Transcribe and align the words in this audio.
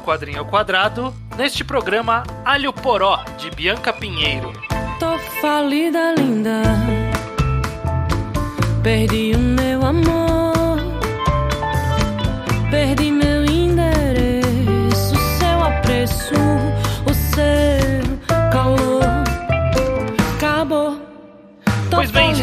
Quadrinho 0.00 0.40
ao 0.40 0.44
Quadrado, 0.46 1.14
neste 1.36 1.62
programa 1.62 2.24
Alho 2.44 2.72
Poró, 2.72 3.22
de 3.38 3.50
Bianca 3.50 3.92
Pinheiro. 3.92 4.52
Tô 4.98 5.18
falida, 5.40 6.14
linda. 6.16 6.62
Perdi 8.82 9.32
o 9.34 9.38
meu 9.38 9.84
amor. 9.84 10.78
Perdi 12.70 13.10
meu 13.10 13.29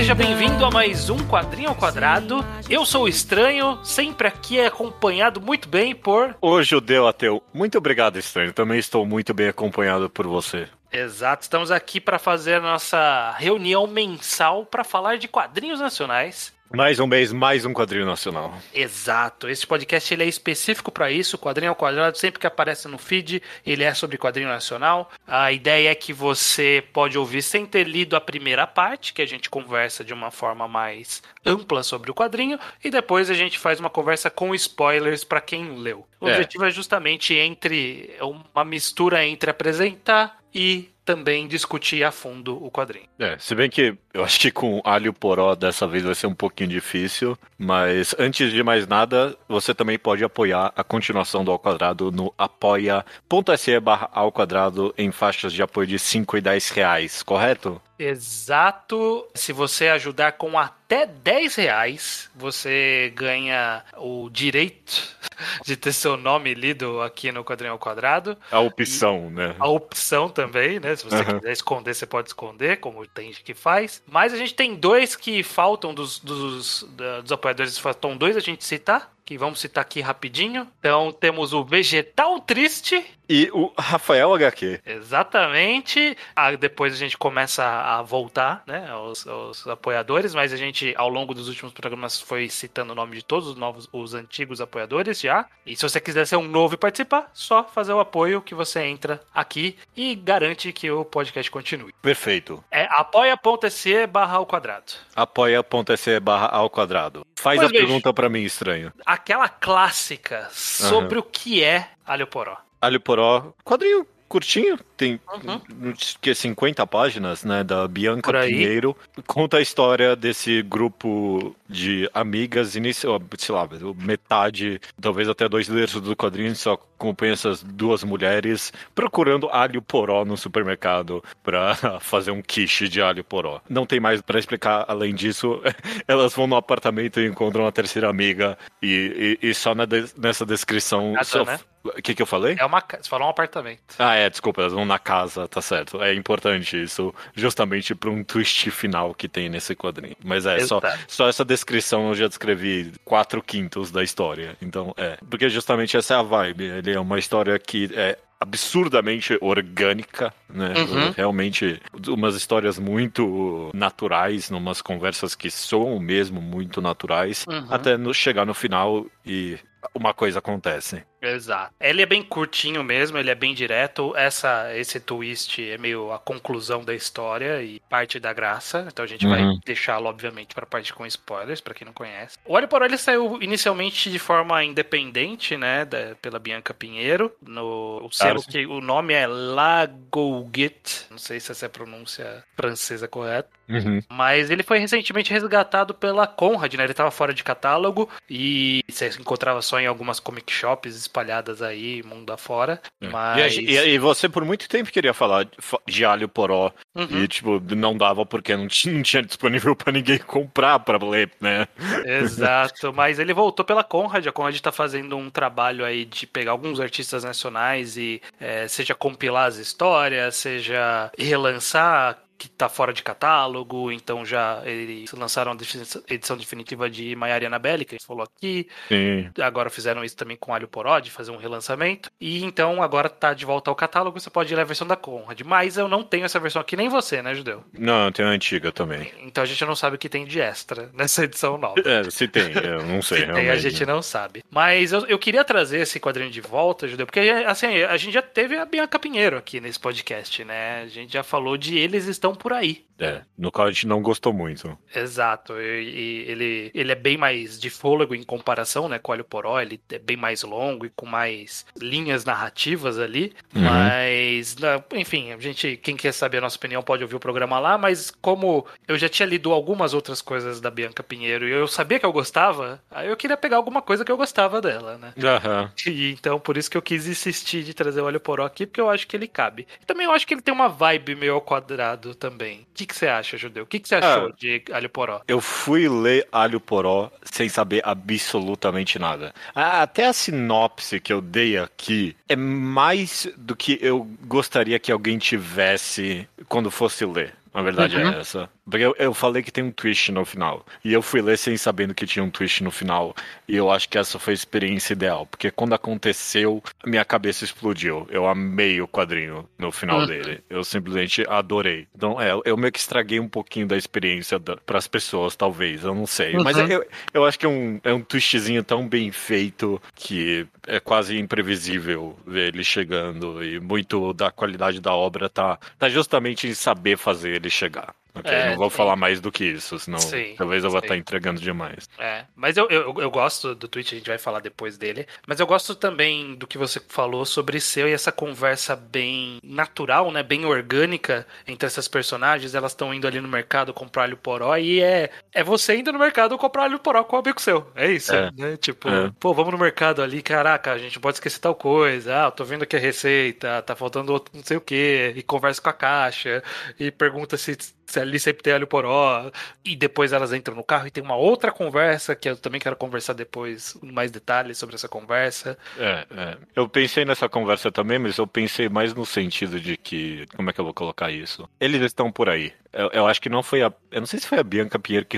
seja 0.07 0.15
bem-vindo 0.15 0.63
a 0.63 0.71
mais 0.71 1.09
um 1.09 1.17
Quadrinho 1.27 1.67
ao 1.67 1.75
Quadrado. 1.75 2.37
Eu 2.69 2.85
sou 2.85 3.03
o 3.03 3.07
Estranho, 3.09 3.77
sempre 3.83 4.25
aqui 4.25 4.57
acompanhado 4.57 5.41
muito 5.41 5.67
bem 5.67 5.93
por. 5.93 6.33
O 6.41 6.63
judeu 6.63 7.05
ateu. 7.05 7.43
Muito 7.53 7.77
obrigado, 7.77 8.17
estranho. 8.17 8.53
Também 8.53 8.79
estou 8.79 9.05
muito 9.05 9.33
bem 9.33 9.49
acompanhado 9.49 10.09
por 10.09 10.25
você. 10.25 10.69
Exato, 10.89 11.43
estamos 11.43 11.71
aqui 11.71 11.99
para 11.99 12.17
fazer 12.17 12.53
a 12.53 12.61
nossa 12.61 13.35
reunião 13.37 13.85
mensal 13.85 14.65
para 14.65 14.85
falar 14.85 15.17
de 15.17 15.27
quadrinhos 15.27 15.81
nacionais. 15.81 16.53
Mais 16.73 16.99
um 16.99 17.07
mês, 17.07 17.31
mais 17.31 17.65
um 17.65 17.73
quadrinho 17.73 18.05
nacional. 18.05 18.53
Exato. 18.73 19.47
Esse 19.47 19.65
podcast 19.65 20.13
ele 20.13 20.23
é 20.23 20.27
específico 20.27 20.91
para 20.91 21.09
isso. 21.09 21.37
O 21.37 21.39
quadrinho 21.39 21.69
ao 21.71 21.75
quadrado, 21.75 22.17
sempre 22.17 22.39
que 22.41 22.47
aparece 22.47 22.87
no 22.89 22.97
feed, 22.97 23.41
ele 23.65 23.83
é 23.83 23.93
sobre 23.93 24.17
quadrinho 24.17 24.49
nacional. 24.49 25.09
A 25.25 25.51
ideia 25.51 25.89
é 25.89 25.95
que 25.95 26.11
você 26.11 26.83
pode 26.91 27.17
ouvir 27.17 27.41
sem 27.41 27.65
ter 27.65 27.87
lido 27.87 28.15
a 28.17 28.21
primeira 28.21 28.67
parte, 28.67 29.13
que 29.13 29.21
a 29.21 29.25
gente 29.25 29.49
conversa 29.49 30.03
de 30.03 30.13
uma 30.13 30.29
forma 30.29 30.67
mais 30.67 31.23
ampla 31.45 31.83
sobre 31.83 32.11
o 32.11 32.13
quadrinho, 32.13 32.59
e 32.83 32.89
depois 32.89 33.29
a 33.29 33.33
gente 33.33 33.57
faz 33.57 33.79
uma 33.79 33.89
conversa 33.89 34.29
com 34.29 34.53
spoilers 34.53 35.23
para 35.23 35.39
quem 35.39 35.77
leu. 35.77 36.05
O 36.19 36.27
É. 36.27 36.33
objetivo 36.33 36.65
é 36.65 36.71
justamente 36.71 37.33
entre 37.33 38.13
uma 38.21 38.65
mistura 38.65 39.25
entre 39.25 39.49
apresentar 39.49 40.37
e 40.57 40.89
também 41.05 41.47
discutir 41.47 42.03
a 42.03 42.11
fundo 42.11 42.61
o 42.61 42.69
quadrinho. 42.69 43.05
É, 43.17 43.37
se 43.39 43.55
bem 43.55 43.69
que 43.69 43.95
eu 44.13 44.25
acho 44.25 44.39
que 44.39 44.51
com 44.51 44.81
alho 44.83 45.13
poró 45.13 45.55
dessa 45.55 45.87
vez 45.87 46.03
vai 46.03 46.13
ser 46.13 46.27
um 46.27 46.33
pouquinho 46.33 46.69
difícil, 46.69 47.37
mas 47.57 48.13
antes 48.19 48.51
de 48.51 48.61
mais 48.61 48.85
nada, 48.85 49.37
você 49.47 49.73
também 49.73 49.97
pode 49.97 50.23
apoiar 50.23 50.73
a 50.75 50.83
continuação 50.83 51.45
do 51.45 51.51
Ao 51.51 51.59
Quadrado 51.59 52.11
no 52.11 52.33
apoia.se 52.37 53.79
barra 53.79 54.09
ao 54.11 54.31
quadrado 54.31 54.93
em 54.97 55.11
faixas 55.11 55.53
de 55.53 55.61
apoio 55.61 55.87
de 55.87 55.99
5 55.99 56.37
e 56.37 56.41
10 56.41 56.69
reais, 56.71 57.23
correto? 57.23 57.81
Exato. 57.99 59.27
Se 59.33 59.51
você 59.51 59.87
ajudar 59.89 60.33
com 60.33 60.57
até 60.57 61.05
10 61.05 61.55
reais, 61.55 62.29
você 62.35 63.11
ganha 63.15 63.83
o 63.97 64.29
direito 64.29 65.17
de 65.65 65.75
ter 65.75 65.91
seu 65.93 66.15
nome 66.15 66.53
lido 66.53 67.01
aqui 67.01 67.31
no 67.31 67.43
quadrinho 67.43 67.73
ao 67.73 67.79
quadrado. 67.79 68.37
A 68.51 68.59
opção, 68.59 69.29
né? 69.29 69.55
A 69.59 69.67
opção 69.67 70.29
também, 70.29 70.79
né? 70.79 70.95
Se 70.95 71.05
você 71.05 71.15
Aham. 71.17 71.39
quiser 71.39 71.51
esconder, 71.51 71.93
você 71.93 72.05
pode 72.05 72.29
esconder, 72.29 72.77
como 72.77 73.05
tem 73.07 73.27
gente 73.27 73.43
que 73.43 73.53
faz. 73.53 74.01
Mas 74.07 74.33
a 74.33 74.37
gente 74.37 74.53
tem 74.53 74.75
dois 74.75 75.15
que 75.15 75.41
faltam 75.43 75.93
dos, 75.93 76.19
dos, 76.19 76.83
dos 77.23 77.31
apoiadores. 77.31 77.77
Faltam 77.77 78.15
dois 78.15 78.37
a 78.37 78.41
gente 78.41 78.63
citar, 78.63 79.11
que 79.27 79.37
vamos 79.37 79.59
citar 79.59 79.81
aqui 79.81 79.99
rapidinho. 79.99 80.65
Então 80.79 81.11
temos 81.11 81.51
o 81.51 81.61
Vegetal 81.61 82.39
Triste. 82.39 83.05
E 83.29 83.49
o 83.53 83.73
Rafael 83.77 84.33
HQ. 84.33 84.79
Exatamente. 84.85 86.15
Ah, 86.33 86.55
depois 86.55 86.93
a 86.93 86.95
gente 86.95 87.17
começa 87.17 87.61
a 87.61 88.01
voltar, 88.01 88.63
né, 88.65 88.89
aos, 88.89 89.27
aos 89.27 89.67
apoiadores, 89.67 90.33
mas 90.33 90.53
a 90.53 90.55
gente, 90.55 90.93
ao 90.95 91.09
longo 91.09 91.33
dos 91.33 91.49
últimos 91.49 91.73
programas, 91.73 92.21
foi 92.21 92.47
citando 92.47 92.93
o 92.93 92.95
nome 92.95 93.17
de 93.17 93.25
todos 93.25 93.49
os 93.49 93.57
novos, 93.57 93.89
os 93.91 94.13
antigos 94.13 94.61
apoiadores 94.61 95.19
já. 95.19 95.45
E 95.65 95.75
se 95.75 95.81
você 95.81 95.99
quiser 95.99 96.25
ser 96.25 96.37
um 96.37 96.47
novo 96.47 96.75
e 96.75 96.77
participar, 96.77 97.29
só 97.33 97.65
fazer 97.65 97.91
o 97.91 97.99
apoio 97.99 98.41
que 98.41 98.55
você 98.55 98.83
entra 98.83 99.19
aqui 99.35 99.75
e 99.93 100.15
garante 100.15 100.71
que 100.71 100.89
o 100.89 101.03
podcast 101.03 101.51
continue. 101.51 101.93
Perfeito. 102.01 102.63
É 102.71 102.87
apoia.se 102.91 104.07
barra 104.07 104.37
ao 104.37 104.45
quadrado. 104.45 104.93
apoia.se 105.13 106.17
barra 106.21 106.47
ao 106.47 106.69
quadrado. 106.69 107.27
Faz 107.35 107.59
Pois 107.59 107.69
a 107.69 107.71
bem. 107.73 107.81
pergunta 107.81 108.13
pra 108.13 108.29
mim, 108.29 108.43
estranho. 108.43 108.91
Aquela 109.17 109.49
clássica 109.49 110.47
sobre 110.51 111.17
o 111.17 111.23
que 111.23 111.63
é 111.63 111.89
alho 112.05 112.27
poró. 112.27 112.55
Alho 112.79 113.01
Poró, 113.01 113.51
quadrinho 113.63 114.05
curtinho, 114.27 114.77
tem 114.95 115.19
Uhum. 115.45 115.93
que 116.21 116.33
50 116.35 116.85
páginas, 116.87 117.43
né, 117.43 117.63
da 117.63 117.87
Bianca. 117.87 118.31
Pinheiro. 118.41 118.95
Conta 119.25 119.57
a 119.57 119.61
história 119.61 120.15
desse 120.15 120.61
grupo 120.63 121.55
de 121.69 122.09
amigas, 122.13 122.75
inicial, 122.75 123.21
sei 123.37 123.53
lá, 123.55 123.67
metade, 123.97 124.79
talvez 124.99 125.27
até 125.29 125.47
dois 125.47 125.67
terços 125.67 126.01
do 126.01 126.15
quadrinho 126.15 126.55
só 126.55 126.73
acompanha 126.73 127.33
essas 127.33 127.61
duas 127.61 128.03
mulheres 128.03 128.73
procurando 128.95 129.49
alho 129.49 129.81
poró 129.81 130.25
no 130.25 130.35
supermercado 130.35 131.23
pra 131.43 131.75
fazer 132.01 132.31
um 132.31 132.41
quiche 132.41 132.87
de 132.87 133.01
alho 133.01 133.23
poró. 133.23 133.61
Não 133.69 133.85
tem 133.85 133.99
mais 133.99 134.21
pra 134.21 134.39
explicar 134.39 134.85
além 134.87 135.13
disso. 135.13 135.61
Elas 136.07 136.33
vão 136.33 136.47
no 136.47 136.55
apartamento 136.55 137.19
e 137.19 137.27
encontram 137.27 137.65
uma 137.65 137.71
terceira 137.71 138.09
amiga 138.09 138.57
e, 138.81 139.37
e- 139.41 139.49
e 139.49 139.53
só 139.53 139.75
na 139.75 139.85
de- 139.85 140.05
nessa 140.17 140.45
descrição... 140.45 141.11
Nada, 141.11 141.23
só- 141.25 141.45
né? 141.45 141.59
O 141.83 142.01
que 142.01 142.13
que 142.13 142.21
eu 142.21 142.25
falei? 142.25 142.55
É 142.59 142.65
uma 142.65 142.81
você 142.81 143.09
falou 143.09 143.27
um 143.27 143.29
apartamento. 143.31 143.79
Ah, 143.97 144.15
é, 144.15 144.29
desculpa, 144.29 144.61
elas 144.61 144.73
vão 144.73 144.85
na 144.85 144.99
casa, 144.99 145.47
tá 145.47 145.61
certo. 145.61 146.01
É 146.01 146.13
importante 146.13 146.81
isso, 146.81 147.13
justamente 147.35 147.95
pra 147.95 148.09
um 148.09 148.23
twist 148.23 148.69
final 148.71 149.13
que 149.13 149.27
tem 149.27 149.47
nesse 149.49 149.75
quadrinho. 149.75 150.15
Mas 150.23 150.45
é, 150.45 150.59
só, 150.65 150.81
só 151.07 151.27
essa 151.29 151.45
descrição 151.45 152.09
eu 152.09 152.15
já 152.15 152.27
descrevi 152.27 152.91
quatro 153.05 153.41
quintos 153.41 153.91
da 153.91 154.03
história. 154.03 154.55
Então, 154.61 154.93
é. 154.97 155.17
Porque 155.29 155.49
justamente 155.49 155.95
essa 155.95 156.13
é 156.15 156.17
a 156.17 156.21
vibe. 156.23 156.63
Ele 156.65 156.91
é 156.93 156.99
uma 156.99 157.17
história 157.19 157.57
que 157.57 157.89
é 157.93 158.17
absurdamente 158.39 159.37
orgânica, 159.41 160.33
né? 160.49 160.73
Uhum. 160.77 161.11
Realmente, 161.11 161.81
umas 162.07 162.35
histórias 162.35 162.77
muito 162.77 163.71
naturais, 163.73 164.49
numas 164.49 164.81
conversas 164.81 165.33
que 165.35 165.49
soam 165.49 165.99
mesmo 165.99 166.41
muito 166.41 166.81
naturais, 166.81 167.45
Uhum. 167.47 167.65
até 167.69 167.97
no, 167.97 168.13
chegar 168.13 168.45
no 168.45 168.53
final 168.53 169.05
e 169.25 169.57
uma 169.93 170.13
coisa 170.13 170.39
acontece. 170.39 171.03
Exato. 171.21 171.73
Ele 171.79 172.01
é 172.03 172.05
bem 172.05 172.21
curtinho 172.21 172.83
mesmo, 172.83 173.17
ele 173.17 173.31
é 173.31 173.35
bem 173.35 173.53
direto. 173.53 174.15
Essa, 174.15 174.71
esse 174.77 174.99
twist 174.99 175.59
é 175.67 175.77
meio 175.77 176.11
a 176.11 176.19
conclusão 176.19 176.83
da 176.83 176.93
história 176.93 177.61
e 177.63 177.79
parte 177.89 178.19
da 178.19 178.31
graça. 178.31 178.85
Então 178.87 179.03
a 179.03 179.07
gente 179.07 179.25
vai 179.27 179.41
Uhum. 179.41 179.59
deixá-lo, 179.65 180.07
obviamente, 180.07 180.53
para 180.53 180.65
parte 180.65 180.93
com 180.93 181.05
spoilers, 181.07 181.59
para 181.59 181.73
quem 181.73 181.85
não 181.85 181.93
conhece. 181.93 182.37
O 182.45 182.53
Olho 182.53 182.67
por 182.67 182.81
Olho 182.83 182.97
saiu 182.97 183.41
inicialmente 183.41 184.11
de 184.11 184.19
forma 184.19 184.63
independente, 184.63 185.57
né? 185.57 185.85
da- 185.85 186.15
pela 186.21 186.37
Bianca 186.39 186.73
Pinheiro. 186.73 187.31
No, 187.41 188.05
o, 188.05 188.11
sim. 188.11 188.25
que, 188.49 188.65
o 188.67 188.79
nome 188.79 189.13
é 189.13 189.25
Lagouget. 189.25 191.05
Não 191.09 191.17
sei 191.17 191.39
se 191.39 191.51
essa 191.51 191.65
é 191.65 191.67
a 191.67 191.69
pronúncia 191.69 192.43
francesa 192.55 193.07
correta. 193.07 193.49
Uhum. 193.69 193.99
Mas 194.09 194.49
ele 194.49 194.63
foi 194.63 194.79
recentemente 194.79 195.31
resgatado 195.31 195.93
pela 195.93 196.25
Conrad, 196.25 196.73
né? 196.75 196.83
Ele 196.85 196.93
tava 196.93 197.11
fora 197.11 197.33
de 197.33 197.43
catálogo 197.43 198.09
e 198.29 198.81
você 198.89 199.09
encontrava 199.19 199.61
só 199.67 199.79
em 199.79 199.85
algumas 199.87 200.19
comic 200.19 200.51
shops 200.51 200.95
espalhadas 200.95 201.61
aí, 201.61 202.01
mundo 202.03 202.31
afora. 202.31 202.81
Mas. 203.01 203.57
É. 203.57 203.61
E, 203.61 203.75
e- 203.75 203.89
e 203.95 203.97
você 203.99 204.27
por 204.29 204.43
muito 204.45 204.67
tempo 204.69 204.91
queria 204.91 205.13
falar 205.13 205.47
de- 205.85 206.05
alho 206.05 206.27
poró 206.29 206.71
Uhum, 206.95 207.23
e 207.23 207.27
tipo 207.27 207.61
não 207.75 207.95
dava 207.97 208.25
porque 208.25 208.55
não 208.55 208.67
tinha, 208.67 208.93
não 208.95 209.03
tinha 209.03 209.21
disponível 209.21 209.75
pra 209.75 209.91
ninguém 209.91 210.17
comprar 210.19 210.79
pra 210.79 210.97
ler, 210.97 211.29
né? 211.41 211.67
Exato, 212.05 212.93
mas 212.93 213.19
ele 213.19 213.33
voltou 213.33 213.65
pela 213.65 213.83
Conrad. 213.83 214.25
A 214.25 214.31
Conrad 214.31 214.57
tá 214.59 214.71
fazendo 214.71 215.17
um 215.17 215.29
trabalho 215.29 215.83
aí 215.85 216.05
de 216.05 216.25
pegar 216.25 216.51
alguns 216.51 216.79
artistas 216.79 217.23
nacionais 217.23 217.97
e 217.97 218.21
é, 218.39 218.67
seja 218.67 218.95
compilar 218.95 219.47
as 219.47 219.57
histórias, 219.57 220.35
seja 220.35 221.11
relançar 221.17 222.17
que 222.37 222.47
tá 222.49 222.69
fora 222.69 222.93
de 222.93 223.01
catálogo, 223.03 223.91
então 223.91 224.25
já 224.25 224.61
eles 224.65 225.11
lançaram 225.13 225.51
a 225.51 226.13
edição 226.13 226.37
definitiva 226.37 226.89
de 226.89 227.15
Maiara 227.15 227.43
e 227.43 227.47
Annabelle, 227.47 227.83
que 227.85 227.95
a 227.95 227.97
gente 227.97 228.07
falou 228.07 228.23
aqui, 228.23 228.67
Sim. 228.87 229.29
Agora 229.41 229.69
fizeram 229.69 230.03
isso 230.03 230.15
também 230.15 230.37
com 230.37 230.53
Alho 230.53 230.67
Poró, 230.67 230.99
de 230.99 231.11
fazer 231.11 231.31
um 231.31 231.37
relançamento. 231.37 232.09
E 232.19 232.43
então 232.43 232.81
agora 232.81 233.09
tá 233.09 233.33
de 233.33 233.45
volta 233.45 233.69
ao 233.71 233.75
catálogo, 233.75 234.19
você 234.19 234.29
pode 234.29 234.53
ler 234.53 234.61
a 234.61 234.65
versão 234.65 234.87
da 234.87 234.95
Conrad. 234.95 235.41
Mas 235.41 235.77
eu 235.77 235.87
não 235.87 236.03
tenho 236.03 236.25
essa 236.25 236.39
versão 236.39 236.61
aqui, 236.61 236.75
nem 236.75 236.89
você, 236.89 237.21
né, 237.21 237.33
Judeu? 237.33 237.63
Não, 237.77 238.11
tem 238.11 238.25
a 238.25 238.29
antiga 238.29 238.71
também. 238.71 239.11
Então 239.19 239.43
a 239.43 239.47
gente 239.47 239.63
não 239.65 239.75
sabe 239.75 239.95
o 239.95 239.99
que 239.99 240.09
tem 240.09 240.25
de 240.25 240.39
extra 240.39 240.89
nessa 240.93 241.23
edição 241.23 241.57
nova. 241.57 241.75
É, 241.85 242.09
se 242.09 242.27
tem, 242.27 242.51
eu 242.53 242.85
não 242.85 243.01
sei 243.01 243.19
Se 243.19 243.25
tem, 243.25 243.33
realmente. 243.33 243.51
a 243.51 243.69
gente 243.69 243.85
não 243.85 244.01
sabe. 244.01 244.43
Mas 244.49 244.91
eu, 244.91 245.05
eu 245.07 245.19
queria 245.19 245.43
trazer 245.43 245.79
esse 245.79 245.99
quadrinho 245.99 246.29
de 246.29 246.41
volta, 246.41 246.87
Judeu, 246.87 247.05
porque 247.05 247.19
assim, 247.19 247.67
a 247.83 247.97
gente 247.97 248.13
já 248.13 248.21
teve 248.21 248.57
a 248.57 248.65
Bianca 248.65 248.99
Pinheiro 248.99 249.37
aqui 249.37 249.59
nesse 249.59 249.79
podcast, 249.79 250.43
né? 250.43 250.81
A 250.83 250.87
gente 250.87 251.13
já 251.13 251.23
falou 251.23 251.57
de 251.57 251.77
Eles 251.77 252.05
Estão 252.05 252.26
Por 252.35 252.53
Aí. 252.53 252.86
É, 252.99 253.21
no 253.37 253.51
qual 253.51 253.67
a 253.67 253.71
gente 253.71 253.85
não 253.87 254.01
gostou 254.01 254.33
muito. 254.33 254.77
Exato, 254.95 255.53
e, 255.59 255.89
e 255.89 256.31
ele, 256.31 256.71
ele 256.73 256.91
é 256.91 256.95
bem 256.95 257.17
mais 257.17 257.59
de 257.59 257.69
fôlego 257.69 258.15
em 258.15 258.23
comparação, 258.23 258.89
né, 258.89 258.97
com 258.99 259.11
o 259.11 259.13
Alho 259.13 259.23
Poró, 259.23 259.59
ele 259.59 259.79
é 259.91 259.99
bem 259.99 260.17
mais 260.17 260.41
longo 260.43 260.85
e 260.85 260.89
com 260.89 261.05
mais 261.05 261.65
linhas 261.79 262.25
narrativas 262.25 262.97
ali, 262.99 263.33
Uhum. 263.55 263.61
mas, 263.63 264.55
enfim, 264.95 265.31
a 265.31 265.37
gente, 265.39 265.77
quem 265.77 265.95
quer 265.95 266.11
saber 266.11 266.37
a 266.39 266.41
nossa 266.41 266.57
opinião 266.57 266.81
pode 266.81 267.03
ouvir 267.03 267.15
o 267.15 267.19
programa 267.19 267.59
lá, 267.59 267.77
mas 267.77 268.11
como 268.21 268.65
eu 268.87 268.97
já 268.97 269.07
tinha 269.09 269.25
lido 269.27 269.51
algumas 269.51 269.93
outras 269.93 270.21
coisas 270.21 270.59
da 270.59 270.69
Bianca 270.71 271.03
Pinheiro 271.03 271.47
e 271.47 271.51
eu 271.51 271.67
sabia 271.67 271.99
que 271.99 272.05
eu 272.05 272.11
gostava, 272.11 272.81
aí 272.89 273.07
eu 273.07 273.17
queria 273.17 273.37
pegar 273.37 273.57
alguma 273.57 273.81
coisa 273.81 274.03
que 274.03 274.11
eu 274.11 274.17
gostava 274.17 274.59
dela, 274.61 274.97
né. 274.97 275.13
Aham. 275.23 275.71
E 275.87 276.11
então, 276.11 276.39
por 276.39 276.57
isso 276.57 276.69
que 276.69 276.77
eu 276.77 276.81
quis 276.81 277.07
insistir 277.07 277.63
de 277.63 277.73
trazer 277.73 278.01
o 278.01 278.07
Alho 278.07 278.19
Poró 278.19 278.45
aqui, 278.45 278.65
porque 278.65 278.81
eu 278.81 278.89
acho 278.89 279.07
que 279.07 279.15
ele 279.15 279.27
cabe. 279.27 279.67
E 279.81 279.85
também 279.85 280.05
eu 280.05 280.11
acho 280.11 280.27
que 280.27 280.33
ele 280.33 280.41
tem 280.41 280.53
uma 280.53 280.67
vibe 280.67 281.15
meio 281.15 281.33
ao 281.33 281.41
quadrado 281.41 282.13
também. 282.13 282.61
O 282.61 282.73
que, 282.87 282.93
que 282.93 282.95
você 282.95 283.07
acha, 283.07 283.37
Judeu? 283.37 283.63
O 283.63 283.67
que, 283.67 283.79
que 283.79 283.87
você 283.87 283.95
achou 283.95 284.27
Ah. 284.29 284.33
de 284.37 284.63
Alho 284.71 284.89
Poró? 284.89 285.21
Eu 285.27 285.39
fui 285.41 285.87
ler 285.87 286.27
Alho 286.31 286.59
Poró 286.59 287.11
sem 287.23 287.47
saber 287.49 287.81
absolutamente 287.85 288.97
nada. 288.99 289.33
Até 289.53 290.05
a 290.07 290.13
sinopse 290.13 290.99
que 290.99 291.11
eu 291.13 291.21
dei 291.21 291.57
aqui 291.57 292.15
é 292.29 292.35
mais 292.35 293.27
do 293.37 293.55
que 293.55 293.77
eu 293.81 294.07
gostaria 294.25 294.79
que 294.79 294.91
alguém 294.91 295.17
tivesse 295.17 296.27
quando 296.47 296.71
fosse 296.71 297.05
ler. 297.05 297.33
A 297.53 297.61
verdade 297.61 297.95
Uhum. 297.97 298.11
é 298.13 298.19
essa. 298.19 298.49
Eu, 298.73 298.95
eu 298.99 299.13
falei 299.13 299.41
que 299.41 299.51
tem 299.51 299.63
um 299.63 299.71
twist 299.71 300.11
no 300.11 300.25
final. 300.25 300.65
E 300.83 300.91
eu 300.91 301.01
fui 301.01 301.21
ler 301.21 301.37
sem 301.37 301.55
sabendo 301.57 301.93
que 301.93 302.05
tinha 302.05 302.23
um 302.23 302.29
twist 302.29 302.63
no 302.63 302.71
final. 302.71 303.15
E 303.47 303.55
eu 303.55 303.71
acho 303.71 303.87
que 303.87 303.97
essa 303.97 304.19
foi 304.19 304.33
a 304.33 304.35
experiência 304.35 304.93
ideal. 304.93 305.25
Porque 305.25 305.49
quando 305.51 305.73
aconteceu, 305.73 306.61
minha 306.85 307.05
cabeça 307.05 307.45
explodiu. 307.45 308.05
Eu 308.09 308.27
amei 308.27 308.81
o 308.81 308.87
quadrinho 308.87 309.47
no 309.57 309.71
final 309.71 310.01
Uhum. 310.01 310.07
dele. 310.07 310.43
Eu 310.49 310.63
simplesmente 310.63 311.23
adorei. 311.29 311.87
Então, 311.95 312.19
é, 312.21 312.31
eu 312.45 312.57
meio 312.57 312.71
que 312.71 312.79
estraguei 312.79 313.19
um 313.19 313.27
pouquinho 313.29 313.67
da 313.67 313.77
experiência 313.77 314.39
para 314.39 314.77
as 314.77 314.87
pessoas, 314.87 315.35
talvez. 315.35 315.83
Eu 315.83 315.95
não 315.95 316.05
sei. 316.05 316.33
Mas 316.33 316.57
Uhum. 316.57 316.67
eu, 316.67 316.85
eu 317.13 317.25
acho 317.25 317.39
que 317.39 317.45
é 317.45 317.49
um, 317.49 317.79
é 317.83 317.93
um 317.93 318.01
twistzinho 318.01 318.63
tão 318.63 318.87
bem 318.87 319.11
feito 319.11 319.81
que 319.95 320.45
é 320.67 320.79
quase 320.79 321.17
imprevisível 321.17 322.17
ver 322.25 322.53
ele 322.53 322.63
chegando. 322.63 323.43
E 323.43 323.59
muito 323.59 324.13
da 324.13 324.29
qualidade 324.31 324.79
da 324.81 324.93
obra 324.93 325.29
tá, 325.29 325.57
tá 325.79 325.87
justamente 325.89 326.47
em 326.47 326.53
saber 326.53 326.97
fazer 326.97 327.35
ele 327.35 327.49
chegar. 327.49 327.93
Ok? 328.19 328.31
É, 328.31 328.49
não 328.51 328.57
vou 328.57 328.69
falar 328.69 328.95
mais 328.95 329.19
do 329.19 329.31
que 329.31 329.45
isso, 329.45 329.77
senão 329.79 329.99
Sim, 329.99 330.35
talvez 330.37 330.63
eu 330.63 330.69
vá 330.71 330.79
estar 330.79 330.95
entregando 330.97 331.39
demais. 331.41 331.87
É, 331.97 332.25
mas 332.35 332.57
eu, 332.57 332.67
eu, 332.69 332.95
eu 332.99 333.11
gosto 333.11 333.55
do 333.55 333.67
tweet, 333.67 333.93
a 333.95 333.97
gente 333.97 334.07
vai 334.07 334.17
falar 334.17 334.39
depois 334.39 334.77
dele. 334.77 335.07
Mas 335.25 335.39
eu 335.39 335.47
gosto 335.47 335.75
também 335.75 336.35
do 336.35 336.47
que 336.47 336.57
você 336.57 336.79
falou 336.87 337.25
sobre 337.25 337.59
ser 337.59 337.87
essa 337.89 338.11
conversa 338.11 338.75
bem 338.75 339.39
natural, 339.43 340.11
né? 340.11 340.23
Bem 340.23 340.45
orgânica 340.45 341.25
entre 341.47 341.65
essas 341.65 341.87
personagens. 341.87 342.53
Elas 342.55 342.71
estão 342.71 342.93
indo 342.93 343.07
ali 343.07 343.19
no 343.19 343.27
mercado 343.27 343.73
comprar 343.73 344.03
alho 344.03 344.17
poró 344.17 344.55
e 344.57 344.81
é, 344.81 345.09
é 345.33 345.43
você 345.43 345.75
indo 345.77 345.91
no 345.91 345.99
mercado 345.99 346.37
comprar 346.37 346.63
alho 346.63 346.79
poró 346.79 347.03
com 347.03 347.15
um 347.15 347.19
amigo 347.19 347.41
seu. 347.41 347.69
É 347.75 347.91
isso, 347.91 348.13
É. 348.13 348.31
né? 348.37 348.57
Tipo, 348.57 348.89
É. 348.89 349.11
pô, 349.19 349.33
vamos 349.33 349.51
no 349.51 349.57
mercado 349.57 350.01
ali, 350.01 350.21
caraca, 350.21 350.71
a 350.71 350.77
gente 350.77 350.99
pode 350.99 351.17
esquecer 351.17 351.39
tal 351.39 351.55
coisa. 351.55 352.23
Ah, 352.23 352.25
eu 352.27 352.31
tô 352.31 352.43
vendo 352.43 352.63
aqui 352.63 352.75
a 352.75 352.79
receita, 352.79 353.61
tá 353.61 353.75
faltando 353.75 354.11
outro 354.13 354.31
não 354.35 354.43
sei 354.43 354.57
o 354.57 354.61
que. 354.61 355.13
E 355.15 355.23
conversa 355.23 355.61
com 355.61 355.69
a 355.69 355.73
caixa 355.73 356.43
e 356.79 356.91
pergunta 356.91 357.37
se 357.37 357.57
ali 357.95 358.19
sempre 358.19 358.43
tem 358.43 358.53
alho 358.53 358.67
poró. 358.67 359.31
E 359.63 359.75
depois 359.75 360.11
elas 360.11 360.33
entram 360.33 360.55
no 360.55 360.63
carro 360.63 360.87
e 360.87 360.91
tem 360.91 361.03
uma 361.03 361.15
outra 361.15 361.51
conversa 361.51 362.15
que 362.15 362.29
eu 362.29 362.35
também 362.35 362.59
quero 362.59 362.75
conversar 362.75 363.13
depois, 363.13 363.77
mais 363.81 364.11
detalhes 364.11 364.57
sobre 364.57 364.75
essa 364.75 364.89
conversa. 364.89 365.57
É, 365.77 366.05
é. 366.11 366.37
Eu 366.55 366.67
pensei 366.67 367.05
nessa 367.05 367.29
conversa 367.29 367.71
também, 367.71 367.99
mas 367.99 368.17
eu 368.17 368.27
pensei 368.27 368.67
mais 368.67 368.93
no 368.93 369.05
sentido 369.05 369.59
de 369.59 369.77
que. 369.77 370.25
Como 370.35 370.49
é 370.49 370.53
que 370.53 370.59
eu 370.59 370.65
vou 370.65 370.73
colocar 370.73 371.11
isso? 371.11 371.47
Eles 371.59 371.81
estão 371.81 372.11
por 372.11 372.29
aí. 372.29 372.53
Eu, 372.77 372.89
eu 372.93 373.07
acho 373.07 373.19
que 373.21 373.29
não 373.29 373.41
foi 373.41 373.63
a. 373.63 373.73
Eu 373.91 374.01
não 374.01 374.05
sei 374.07 374.19
se 374.19 374.27
foi 374.27 374.37
a 374.39 374.43
Bianca 374.43 374.77
Pierre 374.77 375.05
que 375.05 375.17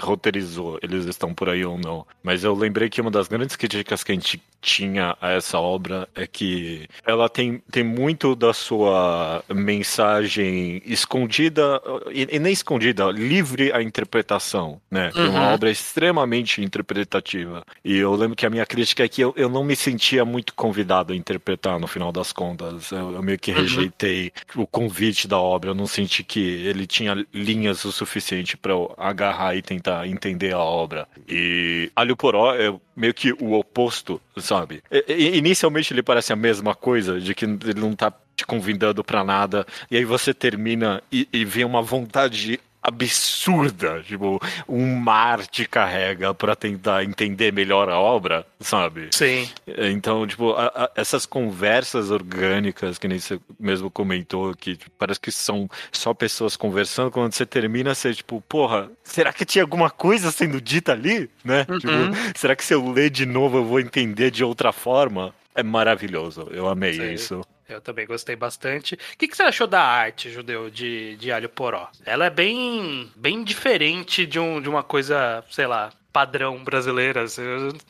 roteirizou. 0.00 0.78
Eles 0.82 1.06
estão 1.06 1.32
por 1.32 1.48
aí 1.48 1.64
ou 1.64 1.78
não. 1.78 2.06
Mas 2.22 2.42
eu 2.44 2.54
lembrei 2.54 2.88
que 2.90 3.00
uma 3.00 3.10
das 3.10 3.28
grandes 3.28 3.54
críticas 3.56 4.02
que 4.02 4.12
a 4.12 4.14
gente 4.14 4.42
tinha 4.60 5.16
a 5.20 5.30
essa 5.30 5.58
obra 5.60 6.08
é 6.14 6.26
que 6.26 6.88
ela 7.06 7.28
tem, 7.28 7.62
tem 7.70 7.84
muito 7.84 8.34
da 8.34 8.52
sua 8.52 9.44
mensagem 9.54 10.82
escondida, 10.84 11.80
e, 12.10 12.26
e 12.32 12.38
nem 12.38 12.52
escondida, 12.52 13.04
livre 13.12 13.72
a 13.72 13.80
interpretação, 13.82 14.80
né? 14.90 15.12
É 15.14 15.28
uma 15.28 15.46
Uhum. 15.46 15.54
obra 15.54 15.70
extremamente 15.70 16.62
interpretativa. 16.62 17.62
E 17.84 17.96
eu 17.96 18.14
lembro 18.14 18.34
que 18.36 18.44
a 18.46 18.50
minha 18.50 18.66
crítica 18.66 19.04
é 19.04 19.08
que 19.08 19.20
eu, 19.20 19.32
eu 19.36 19.48
não 19.48 19.62
me 19.62 19.76
sentia 19.76 20.24
muito 20.24 20.54
convidado 20.54 21.12
a 21.12 21.16
interpretar 21.16 21.78
no 21.78 21.86
final 21.86 22.10
das 22.10 22.32
contas. 22.32 22.90
Eu, 22.90 23.12
eu 23.12 23.22
meio 23.22 23.38
que 23.38 23.52
Uhum. 23.52 23.58
rejeitei 23.58 24.32
o 24.56 24.66
convite 24.66 25.28
da 25.28 25.38
obra. 25.38 25.70
Eu 25.70 25.74
não 25.74 25.86
senti 25.86 26.24
que 26.24 26.40
ele 26.40 26.86
tinha 26.96 27.26
linhas 27.32 27.84
o 27.84 27.92
suficiente 27.92 28.56
para 28.56 28.72
eu 28.72 28.94
agarrar 28.96 29.54
e 29.54 29.60
tentar 29.60 30.06
entender 30.08 30.54
a 30.54 30.58
obra. 30.58 31.06
E 31.28 31.90
Alho 31.94 32.16
Poró 32.16 32.54
é 32.54 32.74
meio 32.96 33.12
que 33.12 33.32
o 33.32 33.52
oposto, 33.52 34.20
sabe? 34.38 34.82
E- 34.90 35.36
inicialmente 35.36 35.92
ele 35.92 36.02
parece 36.02 36.32
a 36.32 36.36
mesma 36.36 36.74
coisa, 36.74 37.20
de 37.20 37.34
que 37.34 37.44
ele 37.44 37.74
não 37.80 37.94
tá 37.94 38.12
te 38.34 38.46
convidando 38.46 39.04
pra 39.04 39.24
nada, 39.24 39.66
e 39.90 39.96
aí 39.96 40.04
você 40.04 40.32
termina 40.32 41.02
e, 41.12 41.28
e 41.32 41.44
vê 41.44 41.64
uma 41.64 41.82
vontade 41.82 42.60
absurda, 42.86 44.02
tipo, 44.02 44.40
um 44.68 44.96
mar 44.96 45.46
te 45.46 45.66
carrega 45.66 46.32
pra 46.34 46.54
tentar 46.54 47.04
entender 47.04 47.52
melhor 47.52 47.88
a 47.88 47.98
obra, 47.98 48.46
sabe? 48.60 49.08
Sim. 49.12 49.48
Então, 49.66 50.26
tipo, 50.26 50.52
a- 50.52 50.66
a- 50.74 50.90
essas 50.94 51.26
conversas 51.26 52.10
orgânicas, 52.10 52.98
que 52.98 53.08
nem 53.08 53.18
você 53.18 53.38
mesmo 53.58 53.90
comentou, 53.90 54.54
que 54.54 54.76
tipo, 54.76 54.90
parece 54.98 55.20
que 55.20 55.32
são 55.32 55.68
só 55.92 56.14
pessoas 56.14 56.56
conversando, 56.56 57.10
quando 57.10 57.32
você 57.32 57.44
termina, 57.46 57.94
você, 57.94 58.14
tipo, 58.14 58.40
porra, 58.48 58.90
será 59.02 59.32
que 59.32 59.44
tinha 59.44 59.62
alguma 59.64 59.90
coisa 59.90 60.30
sendo 60.30 60.60
dita 60.60 60.92
ali, 60.92 61.28
né? 61.44 61.66
Uhum. 61.68 61.78
Tipo, 61.78 61.92
será 62.38 62.54
que 62.56 62.64
se 62.64 62.74
eu 62.74 62.90
ler 62.90 63.10
de 63.10 63.26
novo 63.26 63.58
eu 63.58 63.64
vou 63.64 63.80
entender 63.80 64.30
de 64.30 64.44
outra 64.44 64.72
forma? 64.72 65.34
É 65.54 65.62
maravilhoso, 65.62 66.48
eu 66.50 66.68
amei 66.68 66.94
Sei. 66.94 67.14
isso. 67.14 67.40
Eu 67.68 67.80
também 67.80 68.06
gostei 68.06 68.36
bastante. 68.36 68.94
O 68.94 68.98
que, 69.18 69.26
que 69.26 69.36
você 69.36 69.42
achou 69.42 69.66
da 69.66 69.82
arte, 69.82 70.30
Judeu, 70.30 70.70
de, 70.70 71.16
de 71.16 71.32
Alho 71.32 71.48
Poró? 71.48 71.88
Ela 72.04 72.26
é 72.26 72.30
bem, 72.30 73.10
bem 73.16 73.42
diferente 73.42 74.24
de, 74.24 74.38
um, 74.38 74.60
de 74.60 74.68
uma 74.68 74.82
coisa, 74.82 75.44
sei 75.50 75.66
lá, 75.66 75.92
padrão 76.16 76.64
brasileira. 76.64 77.24
assim, 77.24 77.42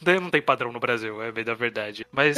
Não 0.05 0.31
tem 0.31 0.43
padrão 0.43 0.73
no 0.73 0.81
Brasil, 0.81 1.23
é 1.23 1.31
bem 1.31 1.45
da 1.45 1.55
verdade. 1.55 2.05
Mas 2.11 2.37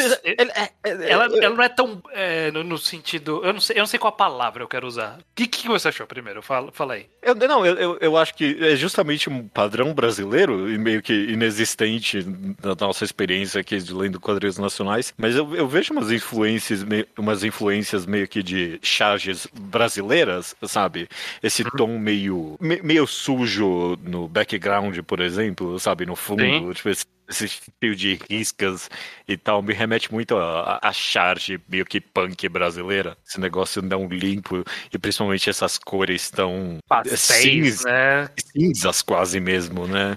ela, 1.07 1.29
ela 1.41 1.55
não 1.57 1.63
é 1.63 1.69
tão 1.71 2.03
é, 2.13 2.51
no, 2.51 2.63
no 2.63 2.77
sentido. 2.77 3.41
Eu 3.43 3.55
não, 3.55 3.61
sei, 3.61 3.77
eu 3.77 3.81
não 3.81 3.87
sei 3.87 3.99
qual 3.99 4.13
a 4.13 4.17
palavra 4.17 4.63
eu 4.63 4.69
quero 4.69 4.87
usar. 4.87 5.19
O 5.19 5.23
que, 5.35 5.47
que 5.47 5.67
você 5.67 5.89
achou 5.89 6.07
primeiro? 6.07 6.43
Fala, 6.43 6.71
fala 6.73 6.93
aí. 6.95 7.07
Eu, 7.23 7.35
não, 7.35 7.65
eu, 7.65 7.75
eu, 7.77 7.99
eu 8.03 8.17
acho 8.19 8.35
que 8.35 8.59
é 8.61 8.77
justamente 8.77 9.31
um 9.31 9.49
padrão 9.49 9.95
brasileiro 9.95 10.71
e 10.71 10.77
meio 10.77 11.01
que 11.01 11.13
inexistente 11.15 12.23
da 12.23 12.75
nossa 12.79 13.03
experiência 13.05 13.61
aqui 13.63 13.79
de 13.79 13.95
lendo 13.95 14.21
quadrinhos 14.21 14.59
nacionais, 14.59 15.15
mas 15.17 15.37
eu, 15.37 15.55
eu 15.57 15.67
vejo 15.67 15.93
umas 15.95 16.11
influências, 16.13 16.85
meio- 16.85 17.07
umas 17.17 17.43
influências 17.45 18.05
meio 18.05 18.29
que 18.29 18.43
de 18.43 18.79
charges 18.83 19.47
brasileiras, 19.59 20.55
sabe? 20.65 21.09
Esse 21.43 21.65
tom 21.77 21.99
meio, 21.99 22.57
me- 22.61 22.83
meio 22.83 23.07
sujo 23.07 23.97
no 24.03 24.29
background, 24.29 24.99
por 25.07 25.21
exemplo, 25.21 25.78
sabe? 25.79 26.07
No 26.07 26.17
fundo, 26.17 26.43
Sim. 26.43 26.73
tipo, 26.73 26.89
esse, 26.89 27.05
esse 27.29 27.49
fio 27.81 27.95
de 27.95 28.19
riscas 28.29 28.91
e 29.27 29.37
tal, 29.37 29.63
me 29.63 29.75
remete 29.75 30.13
muito 30.13 30.37
a, 30.37 30.79
a, 30.83 30.93
charge 30.93 31.61
meio 31.69 31.85
que 31.85 32.01
punk 32.01 32.49
brasileira. 32.49 33.17
Esse 33.27 33.39
negócio 33.39 33.83
não 33.83 34.09
limpo 34.09 34.65
e 34.93 34.99
principalmente 34.99 35.51
essas 35.51 35.77
cores 35.77 36.31
tão 36.31 36.79
Pastéis, 36.89 37.21
cinz- 37.21 37.85
né? 37.85 38.29
cinzas 38.53 39.03
quase 39.03 39.39
mesmo, 39.41 39.87
né? 39.87 40.17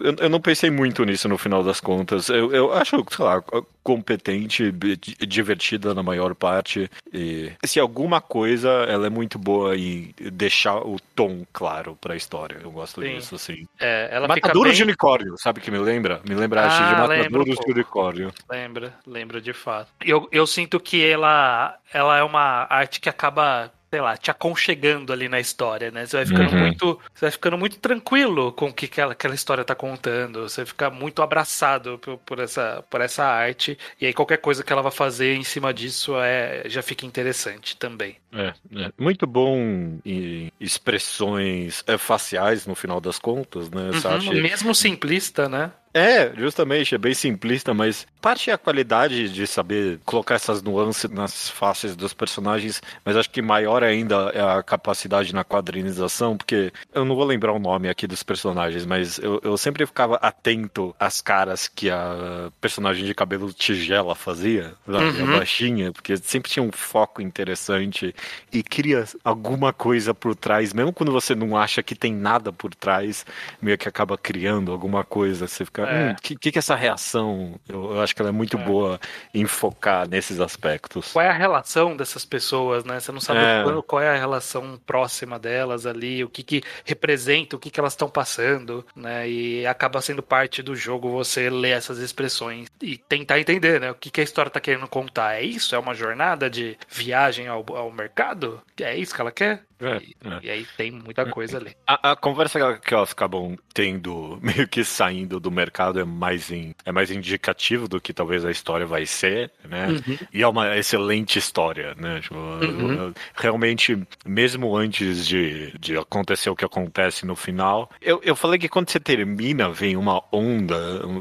Eu, 0.00 0.16
eu 0.20 0.28
não 0.28 0.40
pensei 0.40 0.70
muito 0.70 1.04
nisso 1.04 1.28
no 1.28 1.36
final 1.36 1.62
das 1.62 1.80
contas. 1.80 2.28
Eu, 2.28 2.52
eu 2.52 2.72
acho, 2.72 3.04
sei 3.10 3.24
lá, 3.24 3.42
competente, 3.82 4.70
di- 4.70 5.26
divertida 5.26 5.94
na 5.94 6.02
maior 6.02 6.34
parte. 6.34 6.90
E 7.12 7.50
se 7.64 7.80
alguma 7.80 8.20
coisa, 8.20 8.68
ela 8.88 9.06
é 9.06 9.10
muito 9.10 9.38
boa 9.38 9.76
em 9.76 10.14
deixar 10.32 10.76
o 10.78 10.98
tom 11.14 11.46
claro 11.52 11.96
pra 11.98 12.16
história. 12.16 12.58
Eu 12.62 12.70
gosto 12.70 13.00
Sim. 13.00 13.14
disso, 13.14 13.34
assim. 13.34 13.66
É, 13.80 14.08
ela 14.12 14.26
fica 14.28 14.48
Matadouros 14.48 14.72
bem... 14.72 14.76
de 14.76 14.82
unicórnio, 14.82 15.38
sabe 15.38 15.60
o 15.60 15.62
que 15.62 15.70
me 15.70 15.78
lembra? 15.78 16.20
Me 16.28 16.34
lembra 16.38 16.62
a 16.62 16.64
arte 16.64 16.76
Ah, 16.82 17.06
de 17.06 17.44
de 17.44 17.54
pouco. 17.56 17.70
unicórnio. 17.72 18.32
Lembra, 18.50 18.94
lembra 19.06 19.40
de 19.40 19.52
fato. 19.52 19.88
Eu, 20.04 20.28
eu 20.32 20.46
sinto 20.46 20.78
que 20.80 21.04
ela, 21.04 21.76
ela 21.92 22.16
é 22.18 22.22
uma 22.22 22.66
arte 22.70 23.00
que 23.00 23.08
acaba, 23.08 23.70
sei 23.90 24.00
lá, 24.00 24.16
te 24.16 24.30
aconchegando 24.30 25.12
ali 25.12 25.28
na 25.28 25.40
história, 25.40 25.90
né? 25.90 26.04
Você 26.06 26.16
vai 26.16 26.26
ficando 26.26 26.52
Uhum. 26.52 26.58
muito. 26.60 27.00
Você 27.14 27.24
vai 27.26 27.30
ficando 27.30 27.56
muito 27.58 27.78
tranquilo 27.78 28.52
com 28.52 28.66
o 28.66 28.72
que 28.72 28.86
aquela, 28.86 29.12
aquela 29.12 29.34
história 29.34 29.64
tá 29.64 29.74
contando. 29.74 30.42
Você 30.48 30.64
fica 30.66 30.90
muito 30.90 31.22
abraçado 31.22 31.98
por, 31.98 32.18
por 32.18 32.38
essa, 32.38 32.84
por 32.90 33.00
essa 33.00 33.24
arte. 33.24 33.78
E 34.00 34.06
aí 34.06 34.12
qualquer 34.12 34.38
coisa 34.38 34.62
que 34.62 34.72
ela 34.72 34.82
vai 34.82 34.92
fazer 34.92 35.34
em 35.34 35.44
cima 35.44 35.72
disso 35.72 36.14
é, 36.18 36.62
já 36.66 36.82
fica 36.82 37.06
interessante 37.06 37.76
também. 37.76 38.16
É, 38.32 38.52
é. 38.76 38.92
muito 38.98 39.26
bom 39.26 39.98
em 40.04 40.52
expressões 40.60 41.82
é, 41.86 41.96
faciais 41.96 42.66
no 42.66 42.74
final 42.74 43.00
das 43.00 43.18
contas, 43.18 43.70
né? 43.70 43.90
Uhum, 43.90 44.42
Mesmo 44.42 44.74
simplista, 44.74 45.48
né? 45.48 45.70
É, 45.92 46.32
justamente, 46.36 46.94
é 46.94 46.98
bem 46.98 47.14
simplista, 47.14 47.72
mas 47.72 48.06
parte 48.20 48.50
é 48.50 48.52
a 48.52 48.58
qualidade 48.58 49.28
de 49.28 49.46
saber 49.46 50.00
colocar 50.04 50.34
essas 50.34 50.62
nuances 50.62 51.10
nas 51.10 51.48
faces 51.48 51.96
dos 51.96 52.12
personagens, 52.12 52.82
mas 53.04 53.16
acho 53.16 53.30
que 53.30 53.40
maior 53.40 53.82
ainda 53.82 54.30
é 54.34 54.40
a 54.40 54.62
capacidade 54.62 55.34
na 55.34 55.44
quadrinização, 55.44 56.36
porque 56.36 56.72
eu 56.92 57.04
não 57.04 57.14
vou 57.14 57.24
lembrar 57.24 57.52
o 57.52 57.58
nome 57.58 57.88
aqui 57.88 58.06
dos 58.06 58.22
personagens, 58.22 58.84
mas 58.84 59.18
eu, 59.18 59.40
eu 59.42 59.56
sempre 59.56 59.86
ficava 59.86 60.16
atento 60.16 60.94
às 60.98 61.20
caras 61.20 61.68
que 61.68 61.90
a 61.90 62.50
personagem 62.60 63.04
de 63.04 63.14
cabelo 63.14 63.52
tigela 63.52 64.14
fazia, 64.14 64.74
sabe? 64.86 65.20
Uhum. 65.20 65.34
a 65.34 65.38
baixinha, 65.38 65.92
porque 65.92 66.16
sempre 66.16 66.50
tinha 66.50 66.62
um 66.62 66.72
foco 66.72 67.22
interessante 67.22 68.14
e 68.52 68.62
cria 68.62 69.04
alguma 69.24 69.72
coisa 69.72 70.12
por 70.12 70.34
trás, 70.34 70.72
mesmo 70.72 70.92
quando 70.92 71.12
você 71.12 71.34
não 71.34 71.56
acha 71.56 71.82
que 71.82 71.94
tem 71.94 72.12
nada 72.12 72.52
por 72.52 72.74
trás, 72.74 73.24
meio 73.60 73.78
que 73.78 73.88
acaba 73.88 74.18
criando 74.18 74.72
alguma 74.72 75.04
coisa, 75.04 75.46
você 75.46 75.64
fica, 75.64 75.77
É. 75.86 76.10
hum, 76.12 76.16
que, 76.22 76.36
que 76.36 76.52
que 76.52 76.58
é 76.58 76.60
essa 76.60 76.74
reação? 76.74 77.58
Eu, 77.68 77.94
eu 77.94 78.00
acho 78.00 78.14
que 78.14 78.22
ela 78.22 78.28
é 78.30 78.32
muito 78.32 78.56
É. 78.56 78.62
boa 78.62 79.00
em 79.34 79.46
focar 79.46 80.08
nesses 80.08 80.40
aspectos. 80.40 81.12
Qual 81.12 81.24
é 81.24 81.28
a 81.28 81.32
relação 81.32 81.96
dessas 81.96 82.24
pessoas, 82.24 82.84
né? 82.84 82.98
Você 83.00 83.12
não 83.12 83.20
sabe 83.20 83.40
É. 83.40 83.62
qual, 83.62 83.82
qual 83.82 84.02
é 84.02 84.10
a 84.10 84.18
relação 84.18 84.78
próxima 84.86 85.38
delas 85.38 85.86
ali, 85.86 86.24
o 86.24 86.28
que 86.28 86.42
que 86.42 86.62
representa, 86.84 87.56
o 87.56 87.58
que 87.58 87.70
que 87.70 87.78
elas 87.80 87.92
estão 87.92 88.08
passando, 88.08 88.84
né? 88.94 89.28
E 89.28 89.66
acaba 89.66 90.00
sendo 90.00 90.22
parte 90.22 90.62
do 90.62 90.74
jogo 90.74 91.10
você 91.10 91.48
ler 91.50 91.70
essas 91.70 91.98
expressões 91.98 92.66
e 92.82 92.96
tentar 92.96 93.38
entender, 93.38 93.80
né? 93.80 93.90
O 93.90 93.94
que 93.94 94.10
que 94.10 94.20
a 94.20 94.24
história 94.24 94.50
tá 94.50 94.60
querendo 94.60 94.88
contar. 94.88 95.34
É 95.34 95.42
isso? 95.42 95.74
É 95.74 95.78
uma 95.78 95.94
jornada 95.94 96.48
de 96.50 96.76
viagem 96.88 97.46
ao, 97.48 97.64
ao 97.76 97.90
mercado? 97.92 98.60
É 98.80 98.96
isso 98.96 99.14
que 99.14 99.20
ela 99.20 99.32
quer? 99.32 99.62
É, 99.80 99.96
E, 99.98 100.16
é. 100.24 100.38
e 100.42 100.50
aí 100.50 100.66
tem 100.76 100.90
muita 100.90 101.26
coisa 101.26 101.58
ali. 101.58 101.76
A, 101.86 102.12
a 102.12 102.16
conversa 102.16 102.78
que 102.78 102.94
elas 102.94 103.12
acabam 103.12 103.56
tendo, 103.72 104.38
meio 104.42 104.66
que 104.66 104.84
saindo 104.84 105.38
do 105.38 105.50
mercado, 105.50 106.00
é 106.00 106.04
mais, 106.04 106.50
é 106.84 106.92
mais 106.92 107.10
indicativo 107.10 107.88
do 107.88 108.00
que 108.00 108.12
talvez 108.12 108.44
a 108.44 108.50
história 108.50 108.86
vai 108.86 109.06
ser, 109.06 109.50
né? 109.64 109.88
E 110.32 110.42
é 110.42 110.48
uma 110.48 110.76
excelente 110.76 111.38
história, 111.38 111.94
né? 111.96 112.20
Tipo, 112.20 112.38
Uhum. 112.38 113.12
Realmente, 113.34 114.00
mesmo 114.24 114.76
antes 114.76 115.26
de, 115.26 115.72
de 115.78 115.96
acontecer 115.96 116.50
o 116.50 116.56
que 116.56 116.64
acontece 116.64 117.26
no 117.26 117.36
final, 117.36 117.90
eu, 118.00 118.20
eu 118.24 118.34
falei 118.36 118.58
que 118.58 118.68
quando 118.68 118.90
você 118.90 119.00
termina, 119.00 119.70
vem 119.70 119.96
uma 119.96 120.22
onda 120.32 120.76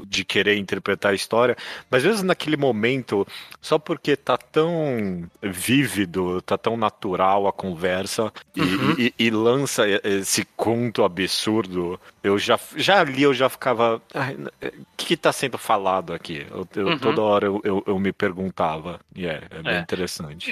de 0.05 0.23
querer 0.23 0.57
interpretar 0.57 1.11
a 1.11 1.15
história, 1.15 1.55
mas 1.89 2.03
às 2.03 2.09
vezes 2.09 2.23
naquele 2.23 2.57
momento, 2.57 3.25
só 3.61 3.77
porque 3.77 4.15
tá 4.15 4.37
tão 4.37 5.27
vívido, 5.41 6.41
tá 6.41 6.57
tão 6.57 6.77
natural 6.77 7.47
a 7.47 7.53
conversa 7.53 8.31
e, 8.57 8.61
Uhum. 8.61 8.95
e- 8.97 9.13
e 9.19 9.29
lança 9.29 9.83
esse 10.03 10.43
conto 10.55 11.03
absurdo, 11.03 11.99
eu 12.23 12.37
já, 12.39 12.59
já 12.75 12.99
ali 13.01 13.23
eu 13.23 13.33
já 13.33 13.47
ficava. 13.49 14.01
"Ai, 14.13 14.35
O 14.35 14.85
que, 14.97 15.05
que 15.07 15.17
tá 15.17 15.31
sendo 15.31 15.57
falado 15.57 16.11
aqui? 16.13 16.45
Eu, 16.49 16.67
eu- 16.75 16.87
Uhum. 16.87 16.97
Toda 16.99 17.21
hora 17.21 17.45
eu, 17.45 17.61
eu, 17.63 17.83
eu 17.85 17.99
me 17.99 18.11
perguntava. 18.11 18.99
E 19.15 19.25
é, 19.27 19.43
é 19.51 19.61
bem 19.61 19.73
É. 19.75 19.79
interessante. 19.79 20.51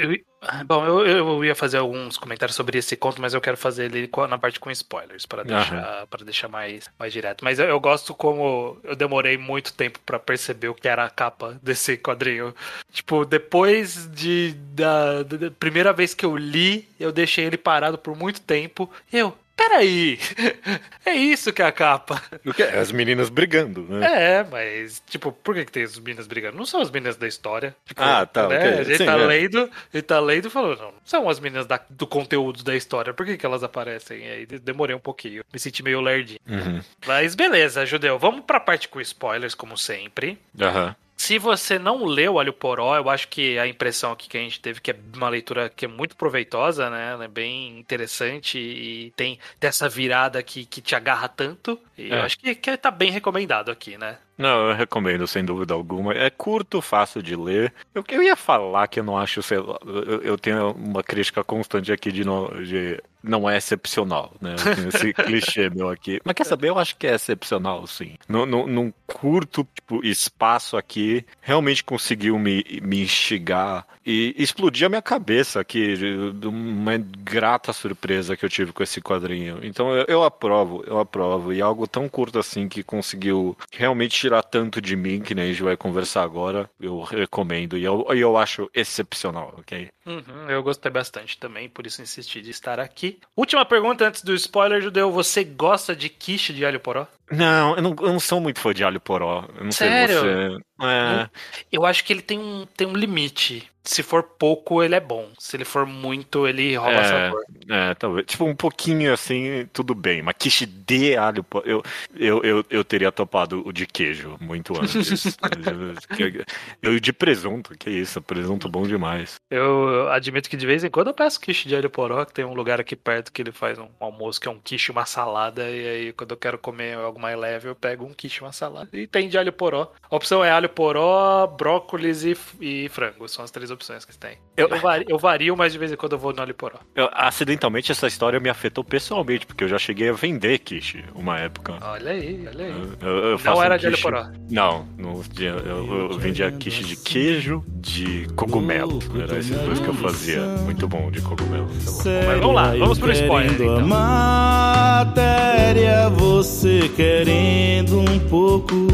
Eu- 0.59 0.65
bom, 0.65 0.85
eu, 0.85 1.05
eu 1.07 1.45
ia 1.45 1.55
fazer 1.55 1.77
alguns 1.77 2.17
comentários 2.17 2.55
sobre 2.55 2.77
esse 2.77 2.95
conto, 2.95 3.21
mas 3.21 3.33
eu 3.33 3.41
quero 3.41 3.57
fazer 3.57 3.85
ele 3.85 4.09
na 4.29 4.37
parte 4.37 4.59
com 4.59 4.69
spoilers, 4.71 5.25
para 5.25 5.43
deixar, 5.43 6.07
para 6.07 6.23
deixar 6.25 6.47
mais, 6.47 6.89
mais 6.99 7.11
direto. 7.13 7.43
Mas 7.43 7.59
eu, 7.59 7.65
eu 7.65 7.79
gosto 7.79 8.13
como 8.13 8.77
eu 8.83 8.95
demorei 8.95 9.37
muito 9.37 9.73
tempo 9.73 9.99
para 10.05 10.19
perceber 10.19 10.69
o 10.69 10.75
que 10.75 10.87
era 10.87 11.05
a 11.05 11.09
capa 11.09 11.59
desse 11.61 11.97
quadrinho. 11.97 12.53
Tipo, 12.91 13.25
depois 13.25 14.09
de 14.11 14.53
da, 14.73 15.23
da- 15.23 15.37
da 15.37 15.51
primeira 15.51 15.91
vez 15.93 16.13
que 16.13 16.25
eu 16.25 16.35
li, 16.37 16.87
eu 16.99 17.11
deixei 17.11 17.45
ele 17.45 17.57
parado 17.57 17.97
por 17.97 18.15
muito 18.15 18.41
tempo. 18.41 18.89
E 19.11 19.17
eu, 19.17 19.35
peraí, 19.55 20.19
é 21.05 21.13
isso 21.13 21.51
que 21.53 21.61
é 21.61 21.65
a 21.65 21.71
capa. 21.71 22.21
O 22.45 22.53
que 22.53 22.61
é? 22.63 22.77
As 22.77 22.91
meninas 22.91 23.29
brigando, 23.29 23.83
né? 23.83 24.39
É, 24.39 24.43
mas, 24.43 25.01
tipo, 25.07 25.31
por 25.31 25.55
que, 25.55 25.65
que 25.65 25.71
tem 25.71 25.83
as 25.83 25.97
meninas 25.97 26.27
brigando? 26.27 26.57
Não 26.57 26.65
são 26.65 26.81
as 26.81 26.91
meninas 26.91 27.15
da 27.17 27.27
história. 27.27 27.75
Tipo, 27.85 28.01
Ah, 28.03 28.25
tá, 28.25 28.47
né? 28.47 28.57
ok. 28.57 28.67
A 28.79 28.83
gente 28.83 28.97
Sim, 28.97 29.05
tá 29.05 29.13
é. 29.17 29.25
lendo, 29.25 29.71
e 29.93 30.01
tá 30.01 30.19
lendo 30.19 30.47
e 30.47 30.51
falou, 30.51 30.75
não, 30.75 30.85
não 30.91 30.93
são 31.05 31.29
as 31.29 31.39
meninas 31.39 31.65
da- 31.65 31.79
do 31.89 32.05
conteúdo 32.07 32.63
da 32.63 32.75
história, 32.75 33.13
por 33.13 33.25
que, 33.25 33.37
que 33.37 33.45
elas 33.45 33.63
aparecem? 33.63 34.19
E 34.19 34.29
aí 34.31 34.45
de- 34.45 34.59
demorei 34.59 34.95
um 34.95 34.99
pouquinho, 34.99 35.43
me 35.53 35.59
senti 35.59 35.81
meio 35.83 36.01
lerdinho. 36.01 36.39
Uhum. 36.47 36.81
Mas 37.05 37.35
beleza, 37.35 37.85
Judeu, 37.85 38.19
vamos 38.19 38.43
pra 38.45 38.59
parte 38.59 38.87
com 38.87 38.99
spoilers, 39.01 39.55
como 39.55 39.77
sempre. 39.77 40.37
Aham. 40.59 40.95
Se 41.25 41.39
você 41.39 41.79
não 41.79 42.05
leu 42.05 42.37
Alho 42.39 42.53
Poró, 42.53 42.95
eu 42.95 43.09
acho 43.09 43.27
que 43.29 43.57
a 43.57 43.65
impressão 43.67 44.11
aqui 44.11 44.29
que 44.29 44.37
a 44.37 44.41
gente 44.41 44.59
teve 44.61 44.79
que 44.79 44.91
é 44.91 44.95
uma 45.15 45.27
leitura 45.27 45.69
que 45.69 45.85
é 45.85 45.87
muito 45.87 46.15
proveitosa, 46.15 46.87
né? 46.89 47.11
Ela 47.13 47.25
é 47.25 47.27
bem 47.27 47.79
interessante 47.79 48.59
e 48.59 49.11
tem 49.15 49.39
dessa 49.59 49.89
virada 49.89 50.43
que, 50.43 50.65
que 50.65 50.81
te 50.81 50.95
agarra 50.95 51.27
tanto. 51.27 51.79
E 51.97 52.11
eu 52.13 52.19
É. 52.19 52.21
acho 52.21 52.37
que, 52.37 52.53
que 52.55 52.77
tá 52.77 52.91
bem 52.91 53.09
recomendado 53.11 53.71
aqui, 53.71 53.97
né? 53.97 54.19
Não, 54.37 54.69
eu 54.69 54.75
recomendo, 54.75 55.27
sem 55.27 55.43
dúvida 55.43 55.73
alguma. 55.73 56.13
É 56.13 56.29
curto, 56.29 56.81
fácil 56.81 57.21
de 57.21 57.35
ler. 57.35 57.73
Eu, 57.93 58.03
eu 58.09 58.23
ia 58.23 58.35
falar 58.35 58.87
que 58.87 58.99
eu 58.99 59.03
não 59.03 59.17
acho, 59.17 59.41
sei 59.41 59.59
lá, 59.59 59.79
eu, 59.85 60.21
eu 60.21 60.37
tenho 60.37 60.71
uma 60.71 61.03
crítica 61.03 61.43
constante 61.43 61.91
aqui 61.91 62.11
de 62.11 62.25
não, 62.25 62.47
de 62.63 63.01
não 63.25 63.49
é 63.49 63.57
excepcional, 63.57 64.33
né? 64.39 64.55
Eu 64.57 64.75
tenho 64.75 64.89
esse 64.89 65.13
clichê 65.15 65.69
meu 65.69 65.89
aqui. 65.89 66.21
Mas 66.23 66.35
quer 66.35 66.45
saber? 66.45 66.69
Eu 66.69 66.77
acho 66.77 66.95
que 66.95 67.07
é 67.07 67.15
excepcional, 67.15 67.85
sim. 67.87 68.15
Num, 68.27 68.45
num, 68.45 68.67
num 68.67 68.93
curto 69.07 69.67
tipo, 69.73 70.05
espaço 70.05 70.77
aqui, 70.77 71.25
realmente 71.41 71.83
conseguiu 71.83 72.37
me, 72.37 72.63
me 72.81 73.01
instigar 73.01 73.85
e 74.05 74.35
explodir 74.37 74.85
a 74.85 74.89
minha 74.89 75.01
cabeça 75.01 75.59
aqui 75.59 75.95
de, 75.97 76.31
de 76.33 76.47
uma 76.47 76.97
grata 76.97 77.73
surpresa 77.73 78.37
que 78.37 78.45
eu 78.45 78.49
tive 78.49 78.71
com 78.71 78.83
esse 78.83 79.01
quadrinho. 79.01 79.59
Então 79.63 79.93
eu, 79.95 80.05
eu 80.07 80.23
aprovo, 80.23 80.83
eu 80.85 80.99
aprovo. 80.99 81.51
E 81.51 81.61
algo 81.61 81.87
tão 81.87 82.07
curto 82.07 82.37
assim 82.37 82.69
que 82.69 82.83
conseguiu 82.83 83.57
realmente 83.71 84.24
tirar 84.25 84.41
tanto 84.41 84.81
de 84.81 84.95
mim, 84.95 85.21
que 85.21 85.35
nem 85.35 85.45
a 85.45 85.47
gente 85.47 85.61
vai 85.61 85.77
conversar 85.77 86.23
agora, 86.23 86.69
eu 86.79 87.01
recomendo. 87.01 87.77
E 87.77 87.83
eu, 87.83 88.05
eu 88.09 88.35
acho 88.35 88.69
excepcional, 88.73 89.53
ok? 89.57 89.87
Uhum, 90.05 90.49
eu 90.49 90.63
gostei 90.63 90.91
bastante 90.91 91.37
também, 91.37 91.69
por 91.69 91.85
isso 91.85 92.01
insisti 92.01 92.41
de 92.41 92.49
estar 92.49 92.79
aqui. 92.79 93.19
Última 93.35 93.65
pergunta 93.65 94.07
antes 94.07 94.23
do 94.23 94.33
spoiler, 94.33 94.81
Judeu. 94.81 95.11
Você 95.11 95.43
gosta 95.43 95.95
de 95.95 96.09
quiche 96.09 96.53
de 96.53 96.65
alho 96.65 96.79
poró? 96.79 97.07
Não, 97.31 97.75
eu 97.75 97.81
não, 97.81 97.95
eu 97.99 98.13
não 98.13 98.19
sou 98.19 98.39
muito 98.39 98.59
fã 98.59 98.73
de 98.73 98.83
alho 98.83 98.99
poró. 98.99 99.47
Eu 99.57 99.63
não 99.65 99.71
Sério? 99.71 100.19
sei 100.19 100.29
você. 100.49 100.57
É, 100.83 101.29
Eu 101.71 101.85
acho 101.85 102.03
que 102.03 102.11
ele 102.13 102.21
tem 102.21 102.37
um, 102.37 102.65
tem 102.75 102.85
um 102.87 102.93
limite. 102.95 103.69
Se 103.83 104.01
for 104.01 104.23
pouco, 104.23 104.81
ele 104.81 104.95
é 104.95 104.99
bom. 104.99 105.29
Se 105.37 105.55
ele 105.55 105.63
for 105.63 105.85
muito, 105.85 106.47
ele 106.47 106.75
rouba 106.75 106.91
É. 107.01 107.03
sabor. 107.03 107.43
É, 107.69 107.93
talvez. 107.93 108.25
Tipo, 108.25 108.45
um 108.45 108.55
pouquinho 108.55 109.13
assim, 109.13 109.69
tudo 109.71 109.93
bem. 109.93 110.23
Mas 110.23 110.33
quiche 110.39 110.65
de 110.65 111.15
alho, 111.15 111.43
pô, 111.43 111.61
eu, 111.63 111.83
eu, 112.15 112.43
eu, 112.43 112.65
eu 112.67 112.83
teria 112.83 113.11
topado 113.11 113.61
o 113.63 113.71
de 113.71 113.85
queijo 113.85 114.37
muito 114.41 114.73
antes. 114.75 115.37
eu 116.81 116.99
de 116.99 117.13
presunto, 117.13 117.77
que 117.77 117.89
isso, 117.91 118.19
presunto 118.23 118.67
bom 118.67 118.87
demais. 118.87 119.35
Eu 119.51 120.09
admito 120.09 120.49
que 120.49 120.57
de 120.57 120.65
vez 120.65 120.83
em 120.83 120.89
quando 120.89 121.07
eu 121.09 121.13
peço 121.13 121.39
quiche 121.39 121.67
de 121.67 121.75
alho 121.75 121.89
poró, 121.89 122.25
que 122.25 122.33
tem 122.33 122.43
um 122.43 122.55
lugar 122.55 122.79
aqui 122.79 122.95
perto 122.95 123.31
que 123.31 123.41
ele 123.41 123.51
faz 123.51 123.77
um 123.77 123.87
almoço 123.99 124.41
que 124.41 124.47
é 124.47 124.51
um 124.51 124.59
quiche 124.59 124.91
e 124.91 124.93
uma 124.93 125.05
salada. 125.05 125.69
E 125.69 125.87
aí, 125.87 126.13
quando 126.13 126.31
eu 126.31 126.37
quero 126.37 126.57
comer 126.57 126.97
algo 127.15 127.19
mais 127.19 127.37
leve, 127.39 127.69
eu 127.69 127.75
pego 127.75 128.05
um 128.05 128.13
quiche 128.13 128.41
uma 128.41 128.51
salada. 128.51 128.89
E 128.93 129.07
tem 129.07 129.27
de 129.29 129.37
alho 129.37 129.51
poró. 129.53 129.91
A 130.09 130.15
opção 130.15 130.43
é 130.43 130.51
alho 130.51 130.69
poró, 130.69 131.47
brócolis 131.47 132.23
e, 132.23 132.37
e 132.61 132.89
frango. 132.89 133.27
São 133.27 133.43
as 133.43 133.51
três 133.51 133.71
opções 133.71 134.05
que 134.05 134.15
tem. 134.17 134.37
Eu, 134.57 134.67
Eu- 134.69 134.79
vari- 134.79 135.05
eu 135.07 135.17
vario, 135.17 135.55
mas 135.57 135.71
de 135.73 135.79
vez 135.79 135.91
em 135.91 135.95
quando 135.95 136.11
eu 136.13 136.19
vou 136.19 136.33
no 136.33 136.41
alho 136.41 136.53
poró. 136.53 136.77
Eu- 136.95 137.09
acidentalmente, 137.13 137.91
essa 137.91 138.07
história 138.07 138.39
me 138.39 138.49
afetou 138.49 138.83
pessoalmente, 138.83 139.45
porque 139.45 139.63
eu 139.63 139.67
já 139.67 139.77
cheguei 139.77 140.09
a 140.09 140.13
vender 140.13 140.59
quiche 140.59 141.03
uma 141.13 141.37
época. 141.39 141.77
Olha 141.81 142.11
aí, 142.11 142.45
olha 142.47 142.65
aí. 142.65 142.71
Eu, 143.01 143.39
Não 143.43 143.63
era 143.63 143.75
um 143.75 143.77
de 143.77 143.87
alho 143.87 144.01
poró. 144.01 144.27
Não, 144.49 144.85
não 144.97 145.21
eu, 145.39 146.17
vendia 146.19 146.51
quiche 146.51 146.83
de 146.83 146.95
queijo, 146.97 147.63
de 147.67 148.27
cogumelo. 148.35 148.99
Era 149.21 149.37
esses 149.39 149.57
dois 149.57 149.79
que 149.79 149.87
eu 149.87 149.93
fazia. 149.95 150.41
Muito 150.65 150.87
bom 150.87 151.09
de 151.11 151.21
cogumelo. 151.21 151.67
Tá. 151.67 152.25
Mas 152.27 152.39
vamos 152.39 152.55
lá, 152.55 152.71
vamos 152.75 152.99
pro 152.99 153.11
spoiler, 153.11 153.51
então. 153.53 153.87
matéria, 153.87 156.09
você 156.09 156.89
querendo 157.05 157.99
um 157.99 158.19
pouco 158.27 158.87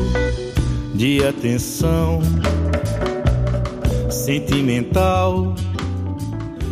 de 0.94 1.24
atenção 1.24 2.20
sentimental. 4.10 5.56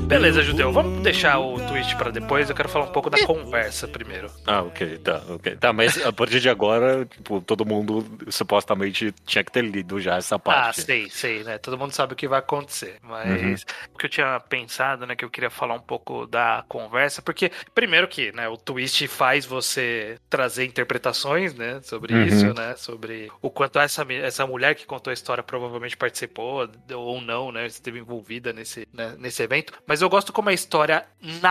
Beleza, 0.06 0.44
Judeu. 0.44 0.74
Vamos 0.74 1.02
deixar 1.02 1.40
o 1.40 1.58
twist 1.70 1.96
pra 1.96 2.10
depois. 2.10 2.50
Eu 2.50 2.56
quero 2.56 2.68
falar 2.68 2.86
um 2.86 2.92
pouco 2.92 3.10
da 3.10 3.26
conversa 3.26 3.88
primeiro. 3.88 4.32
Ah, 4.46 4.64
ok, 4.64 4.98
tá, 4.98 5.22
ok. 5.30 5.56
Tá, 5.58 5.72
mas 5.72 6.04
a 6.04 6.12
partir 6.12 6.40
de 6.40 6.50
agora, 6.50 7.06
tipo, 7.06 7.40
todo 7.42 7.66
mundo 7.66 8.04
supostamente 8.30 9.14
tinha 9.26 9.44
que 9.44 9.52
ter 9.52 9.64
lido 9.64 10.00
já 10.00 10.16
essa 10.18 10.36
Ah, 10.36 10.40
parte. 10.40 10.82
sei, 10.82 11.10
sei, 11.10 11.44
né? 11.44 11.58
Todo 11.60 11.78
mundo 11.78 11.92
sabe 11.92 12.14
o 12.14 12.16
que 12.16 12.28
vai 12.28 12.40
acontecer. 12.40 12.98
Mas 13.04 13.66
o 13.94 13.98
que 13.98 14.06
eu 14.08 14.10
tinha 14.10 14.40
pensado, 14.40 15.06
né, 15.06 15.16
que 15.16 15.24
eu 15.24 15.30
queria 15.30 15.50
falar 15.50 15.76
um 15.76 15.80
pouco 15.80 16.26
da 16.26 16.64
conversa, 16.68 17.22
porque 17.22 17.52
primeiro 17.76 18.08
que, 18.08 18.32
né, 18.32 18.48
o 18.48 18.58
twist 18.58 19.08
faz 19.08 19.46
você 19.46 20.18
trazer 20.30 20.66
interpretações, 20.66 21.54
né, 21.54 21.80
sobre 21.84 22.14
Uhum. 22.14 22.24
isso, 22.26 22.54
né, 22.54 22.76
sobre 22.76 23.32
o 23.42 23.50
quanto 23.52 23.78
essa 23.80 24.06
essa 24.10 24.48
mulher 24.48 24.74
que 24.76 24.86
contou 24.86 25.12
a 25.12 25.14
história 25.14 25.44
provavelmente 25.44 25.96
participou 25.96 26.68
ou 26.96 27.22
não, 27.22 27.52
né, 27.52 27.68
esteve 27.68 28.00
envolvida 28.00 28.52
nesse 28.52 28.88
né, 28.92 29.16
nesse 29.20 29.44
evento. 29.44 29.74
Mas 29.86 30.02
eu 30.02 30.10
gosto 30.10 30.34
como 30.34 30.50
a 30.50 30.54
história 30.54 31.06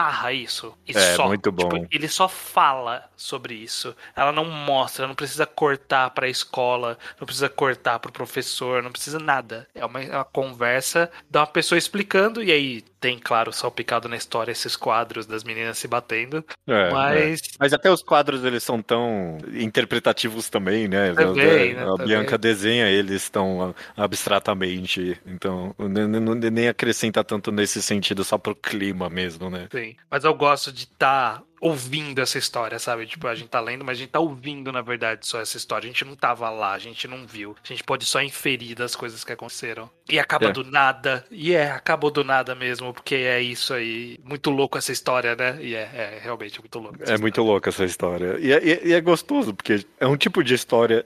narra 0.08 0.32
isso. 0.32 0.74
E 0.86 0.96
É, 0.96 1.14
só. 1.14 1.26
muito 1.26 1.52
bom. 1.52 1.68
Tipo, 1.68 1.86
ele 1.90 2.08
só 2.08 2.28
fala 2.28 3.04
sobre 3.16 3.54
isso. 3.54 3.94
Ela 4.16 4.32
não 4.32 4.44
mostra, 4.44 5.06
não 5.06 5.14
precisa 5.14 5.46
cortar 5.46 6.10
pra 6.10 6.28
escola, 6.28 6.98
não 7.20 7.26
precisa 7.26 7.48
cortar 7.48 7.98
pro 7.98 8.10
professor, 8.12 8.82
não 8.82 8.90
precisa 8.90 9.18
nada. 9.18 9.68
É 9.74 9.84
uma, 9.84 10.02
é 10.02 10.14
uma 10.14 10.24
conversa 10.24 11.10
de 11.28 11.38
uma 11.38 11.46
pessoa 11.46 11.78
explicando, 11.78 12.42
e 12.42 12.50
aí 12.50 12.82
tem, 13.00 13.18
claro, 13.18 13.52
salpicado 13.52 14.08
na 14.08 14.16
história 14.16 14.50
esses 14.50 14.74
quadros 14.74 15.26
das 15.26 15.44
meninas 15.44 15.78
se 15.78 15.86
batendo. 15.86 16.44
É, 16.66 16.90
mas. 16.90 17.40
é. 17.40 17.44
Mas 17.58 17.72
até 17.72 17.90
os 17.90 18.02
quadros 18.02 18.44
eles 18.44 18.62
são 18.62 18.82
tão 18.82 19.38
interpretativos 19.52 20.48
também, 20.48 20.88
né? 20.88 21.12
Também, 21.14 21.72
a, 21.72 21.74
né? 21.74 21.82
a 21.82 21.96
Também. 21.96 22.06
Bianca 22.06 22.38
desenha 22.38 22.88
eles 22.88 23.28
tão 23.28 23.74
abstratamente, 23.96 25.20
então 25.26 25.74
nem 26.50 26.68
acrescenta 26.68 27.22
tanto 27.22 27.52
nesse 27.52 27.82
sentido 27.82 28.24
só 28.24 28.38
pro 28.38 28.54
clima 28.56 29.08
mesmo, 29.10 29.50
né? 29.50 29.68
Sim. 29.70 29.96
Mas 30.10 30.24
eu 30.24 30.34
gosto 30.34 30.72
de 30.72 30.84
estar 30.84 31.42
ouvindo 31.60 32.20
essa 32.20 32.38
história, 32.38 32.78
sabe? 32.78 33.04
Tipo, 33.04 33.26
a 33.26 33.34
gente 33.34 33.48
tá 33.48 33.60
lendo, 33.60 33.84
mas 33.84 33.98
a 33.98 34.00
gente 34.00 34.10
tá 34.10 34.20
ouvindo, 34.20 34.70
na 34.72 34.80
verdade, 34.80 35.26
só 35.26 35.40
essa 35.40 35.56
história. 35.56 35.86
A 35.86 35.92
gente 35.92 36.04
não 36.04 36.14
tava 36.14 36.48
lá, 36.50 36.72
a 36.72 36.78
gente 36.78 37.08
não 37.08 37.26
viu. 37.26 37.56
A 37.62 37.66
gente 37.66 37.82
pode 37.82 38.04
só 38.04 38.22
inferir 38.22 38.74
das 38.76 38.94
coisas 38.94 39.24
que 39.24 39.32
aconteceram. 39.32 39.90
E 40.08 40.18
acaba 40.18 40.46
É. 40.46 40.52
do 40.52 40.62
nada. 40.64 41.26
E 41.30 41.52
é, 41.54 41.70
acabou 41.72 42.10
do 42.10 42.22
nada 42.22 42.54
mesmo, 42.54 42.94
porque 42.94 43.16
é 43.16 43.40
isso 43.42 43.74
aí. 43.74 44.18
Muito 44.24 44.50
louco 44.50 44.78
essa 44.78 44.92
história, 44.92 45.34
né? 45.34 45.58
E 45.60 45.74
é, 45.74 45.80
é 45.92 46.20
realmente 46.22 46.60
muito 46.60 46.78
louco. 46.78 47.02
essa 47.02 47.14
É 47.14 47.18
muito 47.18 47.42
louca 47.42 47.68
essa 47.70 47.84
história. 47.84 48.36
É, 48.36 48.40
e 48.40 48.52
é- 48.52 48.86
e 48.86 48.92
é 48.94 49.00
gostoso, 49.00 49.52
porque 49.52 49.84
é 49.98 50.06
um 50.06 50.16
tipo 50.16 50.42
de 50.44 50.54
história. 50.54 51.04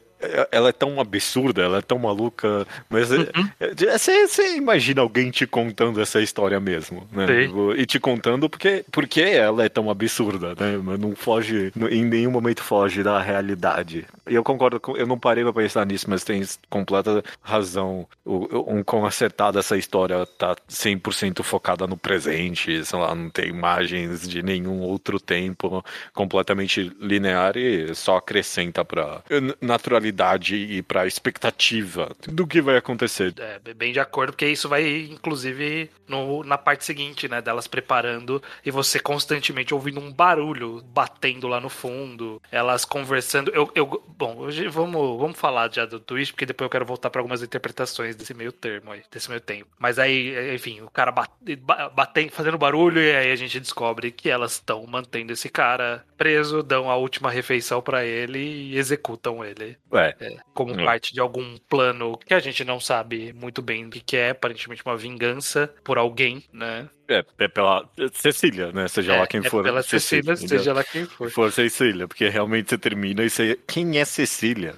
Ela 0.50 0.68
é 0.68 0.72
tão 0.72 1.00
absurda, 1.00 1.62
ela 1.62 1.78
é 1.78 1.82
tão 1.82 1.98
maluca, 1.98 2.66
mas 2.88 3.10
é- 3.10 3.16
Uhum. 3.16 3.48
é- 3.60 3.84
é- 3.86 3.98
você 3.98 4.56
imagina 4.56 5.00
alguém 5.02 5.30
te 5.30 5.46
contando 5.46 6.00
essa 6.00 6.20
história 6.20 6.58
mesmo, 6.60 7.06
né? 7.12 7.26
Sim. 7.26 7.72
E 7.76 7.86
te 7.86 7.98
contando 7.98 8.48
porque, 8.48 8.84
porque 8.92 9.20
ela 9.20 9.64
é 9.64 9.68
tão 9.68 9.90
absurda, 9.90 10.54
né? 10.58 10.78
Mas 10.82 10.98
não 10.98 11.14
foge, 11.16 11.72
em 11.90 12.04
nenhum 12.04 12.30
momento 12.30 12.62
foge 12.62 13.02
da 13.02 13.20
realidade. 13.20 14.06
E 14.28 14.34
eu 14.34 14.44
concordo, 14.44 14.78
com, 14.78 14.96
eu 14.96 15.06
não 15.06 15.18
parei 15.18 15.42
pra 15.42 15.52
pensar 15.52 15.84
nisso, 15.84 16.06
mas 16.08 16.22
tem 16.22 16.42
completa 16.70 17.22
razão. 17.40 18.06
O, 18.24 18.72
um 18.74 18.82
quão 18.84 19.04
acertada 19.04 19.58
essa 19.58 19.76
história 19.76 20.24
tá 20.38 20.54
100% 20.68 21.42
focada 21.42 21.86
no 21.86 21.96
presente, 21.96 22.84
sei 22.84 22.98
lá, 22.98 23.14
não 23.14 23.28
tem 23.28 23.48
imagens 23.48 24.28
de 24.28 24.42
nenhum 24.42 24.80
outro 24.80 25.18
tempo, 25.18 25.84
completamente 26.14 26.92
linear 27.00 27.56
e 27.56 27.94
só 27.94 28.16
acrescenta 28.18 28.84
pra 28.84 29.22
naturalidade 29.60 30.11
e 30.54 30.82
pra 30.82 31.06
expectativa 31.06 32.14
do 32.28 32.46
que 32.46 32.60
vai 32.60 32.76
acontecer. 32.76 33.34
É, 33.38 33.74
bem 33.74 33.92
de 33.92 34.00
acordo, 34.00 34.32
porque 34.32 34.46
isso 34.46 34.68
vai, 34.68 35.08
inclusive, 35.10 35.90
no, 36.08 36.44
na 36.44 36.58
parte 36.58 36.84
seguinte, 36.84 37.28
né? 37.28 37.40
Delas 37.40 37.66
preparando 37.66 38.42
e 38.64 38.70
você 38.70 38.98
constantemente 38.98 39.74
ouvindo 39.74 40.00
um 40.00 40.12
barulho 40.12 40.82
batendo 40.86 41.48
lá 41.48 41.60
no 41.60 41.68
fundo, 41.68 42.40
elas 42.50 42.84
conversando. 42.84 43.50
Eu, 43.50 43.70
eu, 43.74 44.02
bom, 44.16 44.36
hoje 44.38 44.68
vamos, 44.68 45.18
vamos 45.18 45.38
falar 45.38 45.72
já 45.72 45.84
do 45.86 45.98
twist, 45.98 46.32
porque 46.32 46.46
depois 46.46 46.66
eu 46.66 46.70
quero 46.70 46.84
voltar 46.84 47.10
para 47.10 47.20
algumas 47.20 47.42
interpretações 47.42 48.14
desse 48.16 48.34
meio 48.34 48.52
termo 48.52 48.92
aí, 48.92 49.02
desse 49.10 49.28
meio 49.28 49.40
tempo. 49.40 49.68
Mas 49.78 49.98
aí, 49.98 50.54
enfim, 50.54 50.80
o 50.80 50.90
cara 50.90 51.12
bate, 51.12 52.30
fazendo 52.30 52.58
barulho 52.58 53.00
e 53.00 53.14
aí 53.14 53.32
a 53.32 53.36
gente 53.36 53.58
descobre 53.58 54.10
que 54.10 54.28
elas 54.28 54.52
estão 54.52 54.86
mantendo 54.86 55.32
esse 55.32 55.48
cara 55.48 56.04
preso, 56.16 56.62
dão 56.62 56.90
a 56.90 56.96
última 56.96 57.30
refeição 57.30 57.82
para 57.82 58.04
ele 58.04 58.38
e 58.38 58.78
executam 58.78 59.44
ele 59.44 59.76
É, 59.92 60.01
é, 60.02 60.36
como 60.54 60.72
Hum. 60.72 60.84
parte 60.84 61.12
de 61.12 61.20
algum 61.20 61.56
plano 61.68 62.16
que 62.18 62.34
a 62.34 62.40
gente 62.40 62.64
não 62.64 62.80
sabe 62.80 63.32
muito 63.32 63.62
bem 63.62 63.86
o 63.86 63.90
que 63.90 64.16
é, 64.16 64.30
aparentemente 64.30 64.82
uma 64.84 64.96
vingança 64.96 65.72
por 65.84 65.98
alguém, 65.98 66.44
né? 66.52 66.88
É, 67.08 67.24
é 67.38 67.48
pela 67.48 67.88
Cecília, 68.12 68.72
né? 68.72 68.88
Seja 68.88 69.14
é, 69.14 69.20
lá 69.20 69.26
quem 69.26 69.40
é 69.40 69.48
for. 69.48 69.62
pela 69.62 69.82
Cecília, 69.82 70.36
seja 70.36 70.72
lá 70.72 70.84
quem 70.84 71.04
for. 71.04 71.30
for 71.30 71.52
Cecília, 71.52 72.06
porque 72.08 72.28
realmente 72.28 72.70
você 72.70 72.78
termina 72.78 73.22
e 73.22 73.30
você. 73.30 73.58
Quem 73.66 73.98
é 73.98 74.04
Cecília? 74.04 74.74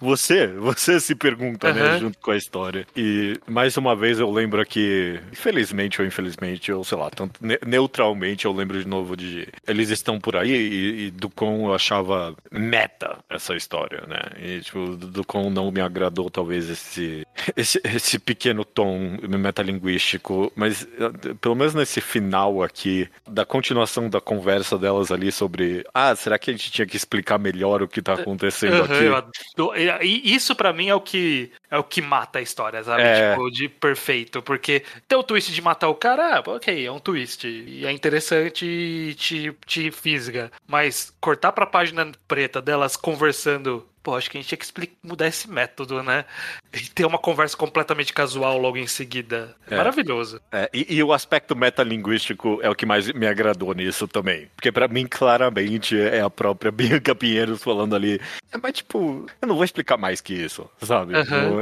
Você, 0.00 0.46
você, 0.46 1.00
se 1.00 1.14
pergunta, 1.14 1.72
né, 1.72 1.98
junto 1.98 2.18
com 2.18 2.30
a 2.30 2.36
história. 2.36 2.86
E 2.96 3.38
mais 3.46 3.76
uma 3.76 3.94
vez 3.94 4.18
eu 4.18 4.30
lembro 4.30 4.60
aqui, 4.60 5.20
infelizmente 5.32 6.00
ou 6.00 6.06
infelizmente, 6.06 6.72
ou 6.72 6.84
sei 6.84 6.98
lá, 6.98 7.10
tanto 7.10 7.44
ne- 7.44 7.58
neutralmente 7.66 8.44
eu 8.44 8.52
lembro 8.52 8.78
de 8.80 8.88
novo 8.88 9.16
de. 9.16 9.48
Eles 9.66 9.90
estão 9.90 10.18
por 10.18 10.36
aí 10.36 10.50
e, 10.50 11.06
e 11.06 11.10
do 11.10 11.28
quão 11.30 11.66
eu 11.66 11.74
achava 11.74 12.34
meta 12.50 13.18
essa 13.28 13.54
história, 13.54 14.04
né? 14.06 14.20
E 14.40 14.60
tipo, 14.60 14.98
quão 15.26 15.50
não 15.50 15.70
me 15.70 15.80
agradou 15.80 16.30
talvez 16.30 16.68
esse, 16.68 17.26
esse, 17.56 17.80
esse 17.84 18.18
pequeno 18.18 18.64
tom 18.64 19.18
metalinguístico, 19.28 20.52
mas 20.56 20.86
eh, 20.98 21.34
pelo 21.40 21.54
menos 21.54 21.67
nesse 21.74 22.00
final 22.00 22.62
aqui, 22.62 23.08
da 23.26 23.44
continuação 23.44 24.08
da 24.08 24.20
conversa 24.20 24.78
delas 24.78 25.10
ali 25.10 25.30
sobre, 25.32 25.84
ah, 25.92 26.14
será 26.14 26.38
que 26.38 26.50
a 26.50 26.52
gente 26.52 26.70
tinha 26.70 26.86
que 26.86 26.96
explicar 26.96 27.38
melhor 27.38 27.82
o 27.82 27.88
que 27.88 28.02
tá 28.02 28.14
acontecendo 28.14 28.82
Aham, 28.82 29.16
aqui? 29.16 30.06
e 30.06 30.34
isso 30.34 30.54
pra 30.54 30.72
mim 30.72 30.88
é 30.88 30.94
o 30.94 31.00
que 31.00 31.50
é 31.70 31.78
o 31.78 31.84
que 31.84 32.00
mata 32.00 32.38
a 32.38 32.42
história, 32.42 32.82
sabe? 32.82 33.02
É. 33.02 33.30
Tipo, 33.30 33.50
de 33.50 33.68
perfeito, 33.68 34.42
porque 34.42 34.82
tem 35.06 35.18
o 35.18 35.22
twist 35.22 35.52
de 35.52 35.62
matar 35.62 35.88
o 35.88 35.94
cara, 35.94 36.38
ah, 36.38 36.42
ok, 36.46 36.86
é 36.86 36.90
um 36.90 36.98
twist 36.98 37.46
e 37.46 37.84
é 37.84 37.92
interessante 37.92 38.64
e 38.64 39.14
te, 39.14 39.54
te 39.66 39.90
fisga, 39.90 40.50
mas 40.66 41.12
cortar 41.20 41.52
pra 41.52 41.66
página 41.66 42.10
preta 42.26 42.62
delas 42.62 42.96
conversando 42.96 43.86
Pô, 44.08 44.16
acho 44.16 44.30
que 44.30 44.38
a 44.38 44.40
gente 44.40 44.48
tinha 44.48 44.56
que 44.58 44.64
explicar, 44.64 44.94
mudar 45.02 45.26
esse 45.28 45.50
método, 45.50 46.02
né? 46.02 46.24
E 46.72 46.80
ter 46.88 47.04
uma 47.04 47.18
conversa 47.18 47.54
completamente 47.54 48.10
casual 48.10 48.56
logo 48.56 48.78
em 48.78 48.86
seguida. 48.86 49.54
É, 49.70 49.74
É. 49.74 49.76
maravilhoso. 49.76 50.40
É, 50.50 50.70
e, 50.72 50.94
e 50.96 51.02
o 51.02 51.12
aspecto 51.12 51.54
metalinguístico 51.54 52.58
é 52.62 52.70
o 52.70 52.74
que 52.74 52.86
mais 52.86 53.12
me 53.12 53.26
agradou 53.26 53.74
nisso 53.74 54.08
também. 54.08 54.48
Porque 54.56 54.72
pra 54.72 54.88
mim, 54.88 55.06
claramente, 55.06 55.94
é 55.98 56.22
a 56.22 56.30
própria 56.30 56.72
Bianca 56.72 57.14
Pinheiros 57.14 57.62
falando 57.62 57.94
ali. 57.94 58.18
É, 58.50 58.56
mas, 58.56 58.72
tipo, 58.72 59.26
eu 59.42 59.46
não 59.48 59.54
vou 59.56 59.64
explicar 59.64 59.98
mais 59.98 60.22
que 60.22 60.32
isso, 60.32 60.66
sabe? 60.80 61.12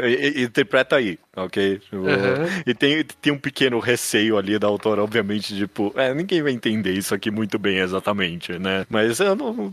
E- 0.04 0.42
interpreta 0.44 0.94
aí, 0.94 1.18
ok? 1.35 1.80
Aham. 1.92 2.62
E 2.64 2.72
tem, 2.74 3.02
tem 3.02 3.32
um 3.32 3.38
pequeno 3.38 3.80
receio 3.80 4.38
ali 4.38 4.56
da 4.56 4.68
autora, 4.68 5.02
obviamente, 5.02 5.56
tipo, 5.56 5.92
é, 5.96 6.14
ninguém 6.14 6.42
vai 6.42 6.52
entender 6.52 6.92
isso 6.92 7.12
aqui 7.12 7.28
muito 7.28 7.59
bem 7.59 7.78
exatamente, 7.78 8.56
né? 8.56 8.87
Mas 8.88 9.18
eu 9.18 9.35
não. 9.35 9.68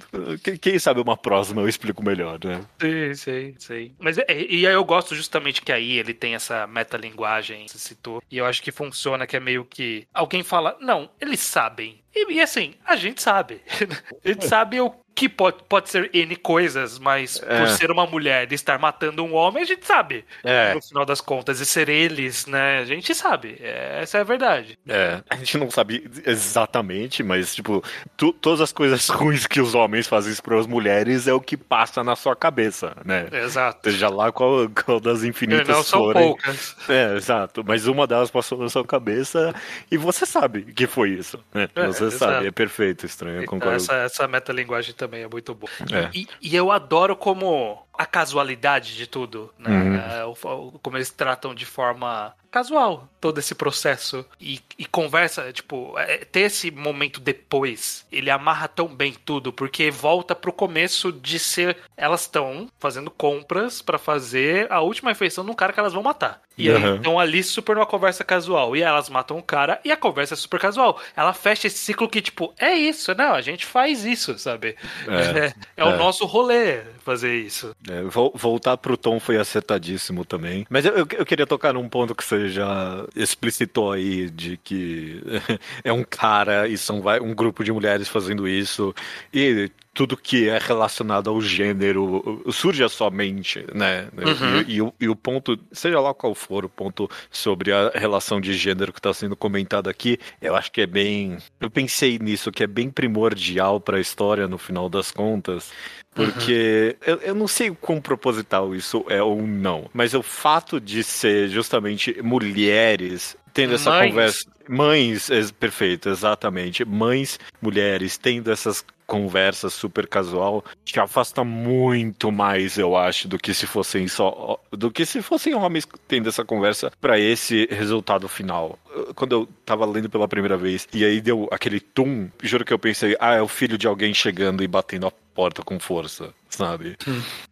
Quem 0.60 0.80
sabe 0.80 1.00
uma 1.02 1.16
próxima 1.16 1.62
eu 1.62 1.70
explico 1.70 2.04
melhor, 2.04 2.40
né? 2.44 2.62
Sim, 2.82 3.14
sim, 3.16 3.56
sim. 3.60 3.96
Mas 4.00 4.18
é- 4.18 4.26
e 4.30 4.66
aí 4.68 4.74
eu 4.74 4.84
gosto 4.84 5.16
justamente 5.16 5.62
que 5.62 5.72
aí 5.72 5.94
ele 5.98 6.14
tem 6.14 6.36
essa 6.36 6.66
metalinguagem, 6.68 7.68
você 7.68 7.78
citou, 7.78 8.22
e 8.30 8.38
eu 8.38 8.46
acho 8.46 8.62
que 8.62 8.72
funciona, 8.72 9.26
que 9.28 9.36
é 9.36 9.40
meio 9.40 9.66
que 9.66 10.08
alguém 10.14 10.44
fala, 10.44 10.78
não, 10.80 11.10
eles 11.20 11.40
sabem. 11.40 12.02
E, 12.16 12.34
e 12.34 12.42
assim, 12.42 12.76
a 12.86 12.96
gente 12.96 13.22
sabe. 13.22 13.62
a 14.24 14.28
gente 14.28 14.46
sabe 14.46 14.80
o 14.80 14.94
que 15.16 15.30
pode, 15.30 15.58
pode 15.70 15.90
ser 15.90 16.10
N 16.14 16.36
coisas, 16.36 16.98
mas 16.98 17.42
É. 17.44 17.60
por 17.60 17.68
ser 17.70 17.92
uma 17.92 18.06
mulher 18.08 18.52
e 18.52 18.56
estar 18.56 18.80
matando 18.80 19.24
um 19.24 19.34
homem, 19.36 19.62
a 19.64 19.66
gente 19.66 19.86
sabe. 19.86 20.26
É. 20.44 20.74
No 20.74 20.82
final 20.82 21.06
das 21.06 21.22
contas, 21.22 21.60
e 21.60 21.66
ser 21.66 21.88
eles, 21.90 22.46
né? 22.48 22.80
A 22.80 22.86
gente 22.86 23.14
sabe. 23.14 23.58
É, 23.62 24.00
essa 24.02 24.18
é 24.18 24.22
a 24.22 24.24
verdade. 24.24 24.78
É, 24.88 25.22
a 25.30 25.36
gente 25.36 25.58
não 25.58 25.70
sabe 25.70 26.10
exatamente, 26.26 27.24
mas, 27.24 27.54
tipo, 27.56 27.84
tu- 28.18 28.34
todas 28.34 28.62
as 28.62 28.72
coisas 28.72 29.08
ruins 29.10 29.46
que 29.48 29.62
os 29.62 29.74
homens 29.76 30.08
fazem 30.08 30.34
para 30.44 30.60
as 30.60 30.68
mulheres 30.68 31.28
é 31.28 31.34
o 31.34 31.40
que 31.42 31.56
passa 31.58 32.04
na 32.04 32.16
sua 32.16 32.36
cabeça, 32.36 32.96
né? 33.06 33.28
Exato. 33.32 33.90
Seja 33.90 34.10
lá 34.10 34.32
qual, 34.32 34.68
qual 34.70 35.00
das 35.00 35.24
infinitas 35.24 35.68
Não 35.68 35.84
são 35.84 36.00
forem. 36.00 36.24
poucas. 36.24 36.76
É, 36.90 37.16
exato. 37.16 37.64
Mas 37.66 37.88
uma 37.88 38.06
delas 38.08 38.32
passou 38.32 38.58
na 38.58 38.70
sua 38.70 38.86
cabeça 38.86 39.54
e 39.92 39.98
você 39.98 40.26
sabe 40.26 40.64
que 40.74 40.88
foi 40.88 41.10
isso, 41.12 41.40
né? 41.54 41.68
É, 41.76 41.88
você 41.88 42.06
exato. 42.06 42.34
sabe, 42.34 42.48
é 42.48 42.52
perfeito, 42.52 43.06
estranho, 43.06 43.38
eu 43.38 43.42
Então, 43.44 43.60
concordo. 43.60 43.76
essa, 43.76 43.94
essa 43.96 44.28
metalinguagem 44.28 44.94
também 45.04 45.24
é 45.24 45.28
muito 45.28 45.54
boa. 45.54 45.72
É. 45.92 46.10
E, 46.14 46.28
e 46.42 46.56
eu 46.56 46.72
adoro 46.72 47.16
como 47.16 47.86
a 47.98 48.06
casualidade 48.06 48.96
de 48.96 49.08
tudo, 49.08 49.54
né? 49.58 49.70
Uhum. 49.70 49.96
É, 49.96 50.80
como 50.82 50.98
eles 50.98 51.10
tratam 51.12 51.54
de 51.54 51.66
forma 51.66 52.34
casual 52.52 53.08
todo 53.20 53.40
esse 53.40 53.56
processo 53.56 54.24
e, 54.40 54.60
e 54.78 54.86
conversa, 54.86 55.52
tipo, 55.52 55.98
é, 55.98 56.18
ter 56.20 56.42
esse 56.42 56.70
momento 56.70 57.20
depois, 57.20 58.06
ele 58.12 58.30
amarra 58.30 58.68
tão 58.68 58.88
bem 58.88 59.12
tudo, 59.26 59.52
porque 59.52 59.90
volta 59.90 60.36
pro 60.36 60.54
começo 60.54 61.12
de 61.12 61.40
ser, 61.40 61.78
elas 61.98 62.22
estão 62.22 62.68
fazendo 62.80 63.10
compras 63.10 63.82
pra 63.82 63.98
fazer 63.98 64.72
a 64.72 64.82
última 64.82 65.10
refeição 65.10 65.44
num 65.44 65.54
cara 65.56 65.74
que 65.74 65.80
elas 65.80 65.94
vão 65.94 66.04
matar. 66.04 66.42
E 66.56 66.70
aí 66.70 66.76
Uhum. 66.84 66.96
estão 66.98 67.20
ali 67.20 67.42
super 67.44 67.76
numa 67.76 67.88
conversa 67.88 68.24
casual. 68.24 68.76
E 68.76 68.84
elas 68.84 69.10
matam 69.10 69.38
o 69.40 69.44
cara 69.44 69.80
e 69.84 69.92
a 69.92 69.98
conversa 69.98 70.36
é 70.36 70.38
super 70.38 70.60
casual. 70.60 71.02
Ela 71.16 71.34
fecha 71.34 71.66
esse 71.66 71.80
ciclo 71.80 72.08
que, 72.08 72.22
tipo, 72.22 72.54
é 72.60 72.74
isso, 72.76 73.16
não, 73.16 73.34
a 73.34 73.42
gente 73.42 73.66
faz 73.66 74.06
isso, 74.06 74.38
sabe? 74.38 74.76
É, 75.08 75.46
É, 75.48 75.54
é 75.78 75.84
o 75.84 75.90
é. 75.90 75.98
nosso 75.98 76.26
rolê 76.28 76.82
fazer 77.04 77.36
isso. 77.36 77.76
É, 77.90 78.02
vol- 78.04 78.32
voltar 78.36 78.78
pro 78.78 78.96
tom 78.96 79.20
foi 79.20 79.38
acertadíssimo 79.38 80.24
também. 80.24 80.66
Mas 80.70 80.86
eu, 80.86 80.94
eu, 80.96 81.26
queria 81.26 81.46
tocar 81.46 81.74
num 81.74 81.90
ponto 81.90 82.16
que 82.16 82.24
você 82.24 82.48
já 82.50 83.06
explicitou 83.16 83.92
aí, 83.92 84.30
de 84.30 84.58
que 84.58 85.22
é 85.84 85.92
um 85.92 86.04
cara 86.04 86.68
e 86.68 86.78
são 86.78 87.02
um 87.22 87.34
grupo 87.36 87.64
de 87.64 87.72
mulheres 87.72 88.08
fazendo 88.08 88.48
isso. 88.48 88.94
E 89.34 89.70
tudo 89.94 90.18
que 90.18 90.50
é 90.50 90.58
relacionado 90.58 91.30
ao 91.30 91.40
gênero 91.40 92.42
surge 92.52 92.84
à 92.84 92.90
sua 92.90 93.12
mente, 93.12 93.64
né? 93.76 94.08
Uhum. 94.18 94.62
E, 94.68 94.74
e 94.76 94.82
o- 94.82 94.94
e 95.02 95.10
o 95.10 95.16
ponto, 95.16 95.60
seja 95.72 96.00
lá 96.00 96.14
qual 96.14 96.34
for 96.34 96.66
o 96.66 96.70
ponto 96.70 97.08
sobre 97.30 97.72
a 97.72 97.92
relação 97.94 98.42
de 98.42 98.54
gênero 98.54 98.92
que 98.92 99.00
está 99.00 99.14
sendo 99.14 99.36
comentado 99.36 99.90
aqui, 99.90 100.18
eu 100.42 100.56
acho 100.56 100.72
que 100.72 100.82
é 100.82 100.88
bem. 100.88 101.38
Eu 101.60 101.70
pensei 101.70 102.18
nisso, 102.18 102.52
que 102.52 102.64
é 102.64 102.68
bem 102.68 102.90
primordial 102.90 103.80
para 103.80 103.98
a 103.98 104.02
história 104.02 104.48
no 104.48 104.58
final 104.58 104.90
das 104.90 105.12
contas. 105.12 105.72
Porque 106.14 106.96
eu, 107.06 107.18
eu 107.18 107.36
não 107.36 107.48
sei 107.48 107.72
quão 107.72 108.00
proposital 108.00 108.76
isso 108.76 109.06
é 109.10 109.22
ou 109.22 109.42
não, 109.42 109.90
mas 109.94 110.14
o 110.14 110.22
fato 110.22 110.80
de 110.80 111.04
ser 111.04 111.50
justamente 111.50 112.22
mulheres 112.22 113.36
tendo 113.54 113.76
essa 113.76 113.90
Mães. 113.92 114.10
conversa. 114.10 114.46
Mães, 114.68 115.30
perfeito, 115.60 116.10
exatamente. 116.10 116.86
Mães, 116.86 117.40
mulheres 117.62 118.18
tendo 118.18 118.52
essas 118.52 118.84
conversas 119.06 119.74
super 119.74 120.08
casual 120.08 120.64
te 120.86 121.00
afasta 121.00 121.44
muito 121.44 122.32
mais, 122.32 122.78
eu 122.78 122.96
acho, 122.96 123.28
do 123.28 123.38
que 123.38 123.54
se 123.54 123.68
fossem 123.68 124.08
só 124.08 124.60
do 124.72 124.90
que 124.90 125.06
se 125.06 125.22
fossem 125.22 125.54
homens 125.54 125.86
tendo 126.08 126.30
essa 126.30 126.44
conversa 126.46 126.92
para 127.00 127.20
esse 127.20 127.68
resultado 127.70 128.28
final. 128.28 128.80
Quando 129.16 129.34
eu 129.34 129.50
tava 129.66 129.86
lendo 129.86 130.10
pela 130.10 130.28
primeira 130.28 130.58
vez 130.58 130.88
e 130.94 131.04
aí 131.04 131.20
deu 131.22 131.48
aquele 131.52 131.80
tum, 131.80 132.30
juro 132.42 132.66
que 132.66 132.74
eu 132.74 132.80
pensei, 132.80 133.16
ah, 133.20 133.36
é 133.36 133.42
o 133.42 133.48
filho 133.48 133.78
de 133.78 133.88
alguém 133.88 134.14
chegando 134.14 134.64
e 134.64 134.68
batendo 134.68 135.08
a 135.08 135.12
porta 135.34 135.64
com 135.64 135.80
força, 135.80 136.34
sabe? 136.54 136.96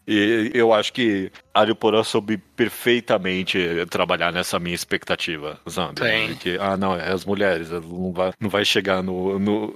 E 0.07 0.51
eu 0.53 0.73
acho 0.73 0.91
que 0.93 1.31
Ario 1.53 1.75
Porã 1.75 2.03
soube 2.03 2.37
perfeitamente 2.37 3.59
trabalhar 3.89 4.31
nessa 4.31 4.59
minha 4.59 4.75
expectativa, 4.75 5.59
sabe? 5.67 5.99
Sim. 5.99 6.35
Que, 6.35 6.57
ah, 6.59 6.75
não, 6.77 6.95
é 6.95 7.11
as 7.11 7.25
mulheres, 7.25 7.69
não 7.69 8.11
vai, 8.11 8.31
não 8.39 8.49
vai 8.49 8.65
chegar 8.65 9.01
no, 9.01 9.37
no, 9.39 9.73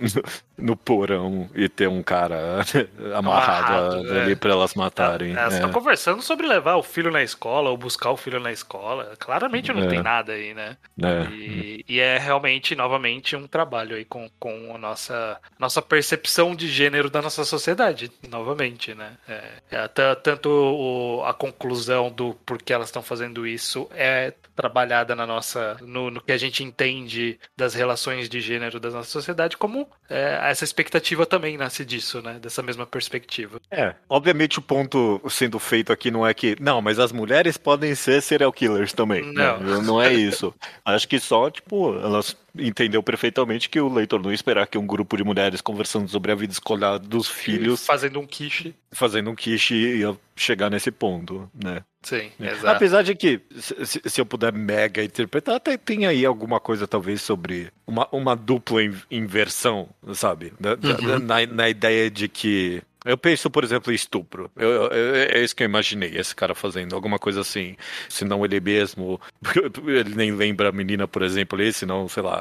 no 0.58 0.76
porão 0.76 1.50
e 1.56 1.68
ter 1.70 1.88
um 1.88 2.02
cara 2.04 2.62
amarrado, 3.16 3.74
Amarrado, 3.74 4.20
ali 4.20 4.32
é. 4.34 4.36
pra 4.36 4.52
elas 4.52 4.74
matarem. 4.76 5.32
Elas 5.34 5.54
é. 5.54 5.58
estão 5.58 5.72
conversando 5.72 6.22
sobre 6.22 6.48
levar 6.48 6.76
o 6.76 6.84
filho 6.84 7.12
na 7.12 7.24
escola 7.24 7.70
ou 7.70 7.78
buscar 7.78 8.12
o 8.12 8.18
filho 8.18 8.40
na 8.40 8.52
escola. 8.52 9.16
Claramente 9.20 9.72
não 9.74 9.84
É. 9.84 9.88
tem 9.88 10.02
nada 10.02 10.34
aí, 10.34 10.54
né? 10.54 10.78
É. 11.02 11.32
E, 11.34 11.86
e 11.88 12.00
é 12.00 12.18
realmente, 12.18 12.76
novamente, 12.76 13.36
um 13.36 13.48
trabalho 13.48 13.96
aí 13.96 14.06
com, 14.06 14.30
com 14.40 14.74
a 14.76 14.78
nossa, 14.78 15.40
nossa 15.60 15.82
percepção 15.82 16.56
de 16.56 16.68
gênero 16.68 17.10
da 17.10 17.22
nossa 17.22 17.44
sociedade, 17.44 18.12
novamente, 18.30 18.94
né? 18.94 19.15
É, 19.28 19.44
é, 19.72 19.88
ta- 19.88 20.16
tanto 20.16 20.50
o- 20.50 21.24
a 21.26 21.34
conclusão 21.34 22.12
do 22.12 22.34
porquê 22.46 22.74
elas 22.74 22.88
estão 22.90 23.02
fazendo 23.02 23.46
isso 23.48 23.88
é 23.94 24.34
trabalhada 24.56 25.16
na 25.16 25.26
nossa, 25.28 25.76
no, 25.82 26.10
no 26.10 26.22
que 26.22 26.32
a 26.32 26.38
gente 26.38 26.64
entende 26.64 27.38
das 27.58 27.74
relações 27.74 28.30
de 28.30 28.40
gênero 28.40 28.80
da 28.80 28.90
nossa 28.90 29.10
sociedade, 29.10 29.58
como 29.58 29.88
é, 30.10 30.40
essa 30.50 30.64
expectativa 30.64 31.26
também 31.26 31.58
nasce 31.58 31.84
disso, 31.84 32.22
né? 32.22 32.40
Dessa 32.40 32.62
mesma 32.62 32.86
perspectiva. 32.86 33.60
É, 33.70 33.96
obviamente 34.08 34.60
o 34.60 34.62
ponto 34.62 35.22
sendo 35.30 35.60
feito 35.60 35.92
aqui 35.92 36.10
não 36.10 36.26
é 36.26 36.34
que, 36.34 36.56
não, 36.62 36.82
mas 36.82 37.00
as 37.00 37.12
mulheres 37.12 37.58
podem 37.58 37.94
ser 37.96 38.22
serial 38.22 38.54
killers 38.54 38.94
também. 38.94 39.22
Não. 39.34 39.60
Não, 39.60 39.82
não 39.82 40.02
é 40.02 40.14
isso. 40.14 40.54
Acho 40.86 41.08
que 41.08 41.20
só, 41.20 41.50
tipo, 41.50 41.94
elas 42.00 42.36
entendeu 42.58 43.02
perfeitamente 43.04 43.70
que 43.70 43.80
o 43.80 43.92
leitor 43.94 44.22
não 44.22 44.30
ia 44.32 44.36
esperar 44.36 44.68
que 44.68 44.78
um 44.78 44.86
grupo 44.88 45.16
de 45.18 45.24
mulheres 45.24 45.62
conversando 45.62 46.08
sobre 46.08 46.32
a 46.32 46.36
vida 46.36 46.54
escolar 46.54 46.98
dos 47.00 47.28
filhos, 47.28 47.86
Fazendo 47.86 48.20
um 48.20 48.26
quiche. 48.26 48.74
fazendo 48.92 49.30
um 49.30 49.36
quiche, 49.36 49.76
ia 49.76 50.16
chegar 50.36 50.70
nesse 50.70 50.92
ponto, 50.92 51.50
né? 51.54 51.84
Sim, 52.02 52.30
exato. 52.40 52.68
Apesar 52.68 53.02
de 53.02 53.16
que, 53.16 53.42
se, 53.60 54.00
se 54.06 54.22
eu 54.22 54.26
puder 54.26 54.54
mega 54.54 55.04
interpretar, 55.04 55.56
até 55.56 55.76
tem 55.76 56.06
aí 56.06 56.24
alguma 56.26 56.60
coisa, 56.60 56.88
talvez, 56.88 57.22
sobre 57.22 57.70
uma, 57.88 58.08
uma 58.12 58.36
dupla 58.36 58.84
in- 58.84 58.94
inversão, 59.10 59.90
sabe? 60.14 60.54
Uhum. 60.62 61.20
na, 61.20 61.46
na 61.48 61.70
ideia 61.70 62.10
de 62.12 62.28
que. 62.28 62.82
Eu 63.06 63.18
penso, 63.18 63.50
por 63.50 63.64
exemplo, 63.64 63.92
em 63.92 63.96
estupro. 63.96 64.50
Eu- 64.56 64.70
eu- 64.92 65.16
é 65.16 65.44
isso 65.44 65.56
que 65.56 65.62
eu 65.64 65.66
imaginei, 65.66 66.12
esse 66.18 66.36
cara 66.36 66.56
fazendo 66.56 66.96
alguma 66.96 67.20
coisa 67.20 67.42
assim. 67.42 67.76
Se 68.10 68.26
não 68.26 68.44
ele 68.44 68.60
mesmo. 68.60 69.22
Ele 69.86 70.16
nem 70.16 70.32
lembra 70.32 70.70
a 70.70 70.72
menina, 70.72 71.08
por 71.08 71.22
exemplo, 71.22 71.60
ali, 71.60 71.72
senão, 71.72 72.08
sei 72.10 72.24
lá. 72.24 72.40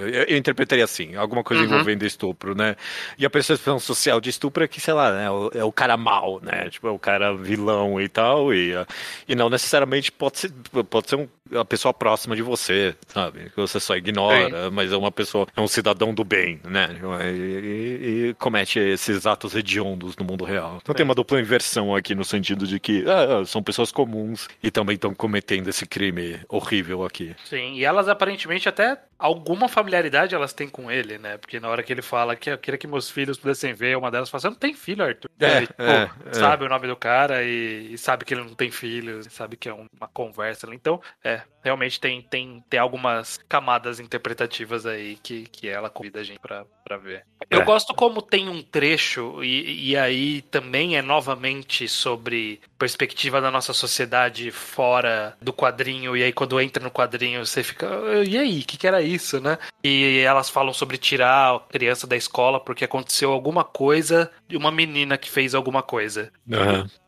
Eu, 0.00 0.24
eu 0.28 0.36
interpretaria 0.36 0.84
assim, 0.84 1.14
alguma 1.16 1.42
coisa 1.42 1.62
Uhum. 1.62 1.68
envolvendo 1.70 2.04
estupro, 2.04 2.54
né? 2.54 2.76
E 3.18 3.24
a 3.24 3.30
percepção 3.30 3.78
social 3.78 4.20
de 4.20 4.28
estupro 4.30 4.62
é 4.64 4.68
que, 4.68 4.80
sei 4.80 4.92
lá, 4.94 5.10
né, 5.12 5.26
é 5.54 5.64
o 5.64 5.72
cara 5.72 5.96
mau, 5.96 6.40
né? 6.42 6.68
Tipo, 6.68 6.88
é 6.88 6.90
o 6.90 6.98
cara 6.98 7.34
vilão 7.34 8.00
e 8.00 8.08
tal. 8.08 8.52
E, 8.52 8.74
uh, 8.76 8.86
e 9.26 9.34
não 9.34 9.48
necessariamente 9.48 10.12
pode 10.12 10.38
ser, 10.38 10.52
pode 10.90 11.08
ser 11.08 11.16
um- 11.16 11.28
uma 11.50 11.64
pessoa 11.64 11.92
próxima 11.92 12.34
de 12.34 12.42
você, 12.42 12.94
sabe? 13.08 13.50
Que 13.50 13.56
você 13.56 13.78
só 13.78 13.94
ignora, 13.96 14.70
mas 14.70 14.90
é 14.92 14.96
uma 14.96 15.12
pessoa, 15.12 15.46
é 15.56 15.60
um 15.60 15.68
cidadão 15.68 16.12
do 16.14 16.24
bem, 16.24 16.60
né? 16.64 16.96
E, 17.30 17.36
e- 17.36 18.28
e 18.30 18.34
comete 18.34 18.78
esses 18.78 19.26
atos 19.26 19.54
hediondos 19.54 20.01
no 20.18 20.24
mundo 20.24 20.44
real. 20.44 20.78
Então 20.82 20.94
tem 20.94 21.04
uma 21.04 21.14
dupla 21.14 21.40
inversão 21.40 21.94
aqui 21.94 22.14
no 22.14 22.24
sentido 22.24 22.66
de 22.66 22.78
que 22.78 23.04
ah, 23.06 23.44
são 23.44 23.62
pessoas 23.62 23.92
comuns 23.92 24.48
e 24.62 24.70
também 24.70 24.94
estão 24.94 25.14
cometendo 25.14 25.68
esse 25.68 25.86
crime 25.86 26.40
horrível 26.48 27.04
aqui. 27.04 27.34
Sim, 27.44 27.74
e 27.74 27.84
elas 27.84 28.08
aparentemente 28.08 28.68
até 28.68 28.98
alguma 29.22 29.68
familiaridade 29.68 30.34
elas 30.34 30.52
têm 30.52 30.68
com 30.68 30.90
ele, 30.90 31.18
né? 31.18 31.38
Porque 31.38 31.60
na 31.60 31.68
hora 31.68 31.82
que 31.82 31.92
ele 31.92 32.02
fala 32.02 32.34
que 32.36 32.50
eu 32.50 32.58
queria 32.58 32.78
que 32.78 32.86
meus 32.86 33.10
filhos 33.10 33.38
pudessem 33.38 33.72
ver, 33.74 33.96
uma 33.96 34.10
delas 34.10 34.28
fala, 34.28 34.40
você 34.40 34.48
não 34.48 34.54
tem 34.56 34.74
filho, 34.74 35.04
Arthur. 35.04 35.30
É, 35.40 35.56
ele, 35.58 35.66
pô, 35.68 35.82
é, 35.82 36.10
é. 36.26 36.32
sabe 36.34 36.64
o 36.64 36.68
nome 36.68 36.86
do 36.88 36.96
cara 36.96 37.42
e, 37.42 37.92
e 37.92 37.98
sabe 37.98 38.24
que 38.24 38.34
ele 38.34 38.42
não 38.44 38.54
tem 38.54 38.70
filhos, 38.70 39.26
sabe 39.30 39.56
que 39.56 39.68
é 39.68 39.74
um- 39.74 39.86
uma 39.96 40.08
conversa. 40.08 40.66
Então, 40.72 41.00
é, 41.24 41.42
realmente 41.62 42.00
tem, 42.00 42.20
tem, 42.22 42.62
tem 42.68 42.78
algumas 42.80 43.38
camadas 43.48 43.98
interpretativas 44.00 44.86
aí 44.86 45.16
que, 45.22 45.44
que 45.44 45.68
ela 45.68 45.88
convida 45.90 46.20
a 46.20 46.24
gente 46.24 46.38
pra, 46.40 46.64
pra 46.84 46.96
ver. 46.96 47.24
Eu 47.50 47.60
É. 47.60 47.64
gosto 47.64 47.94
como 47.94 48.22
tem 48.22 48.48
um 48.48 48.62
trecho, 48.62 49.42
e, 49.44 49.90
e 49.90 49.96
aí 49.96 50.42
também 50.42 50.96
é 50.96 51.02
novamente 51.02 51.88
sobre 51.88 52.60
perspectiva 52.78 53.40
da 53.40 53.50
nossa 53.50 53.72
sociedade 53.72 54.50
fora 54.50 55.36
do 55.40 55.52
quadrinho, 55.52 56.16
e 56.16 56.22
aí 56.22 56.32
quando 56.32 56.60
entra 56.60 56.82
no 56.82 56.90
quadrinho 56.90 57.44
você 57.44 57.62
fica, 57.62 57.86
"Ah, 57.88 58.24
e 58.24 58.38
aí, 58.38 58.60
o 58.60 58.64
que, 58.66 58.76
que 58.78 58.86
era 58.86 59.02
isso, 59.02 59.11
né? 59.40 59.58
E 59.82 60.20
elas 60.20 60.48
falam 60.48 60.72
sobre 60.72 60.96
tirar 60.96 61.54
a 61.56 61.60
criança 61.60 62.06
da 62.06 62.16
escola 62.16 62.60
porque 62.60 62.84
aconteceu 62.84 63.32
alguma 63.32 63.64
coisa 63.64 64.30
uma 64.56 64.70
menina 64.70 65.16
que 65.18 65.30
fez 65.30 65.54
alguma 65.54 65.82
coisa. 65.82 66.30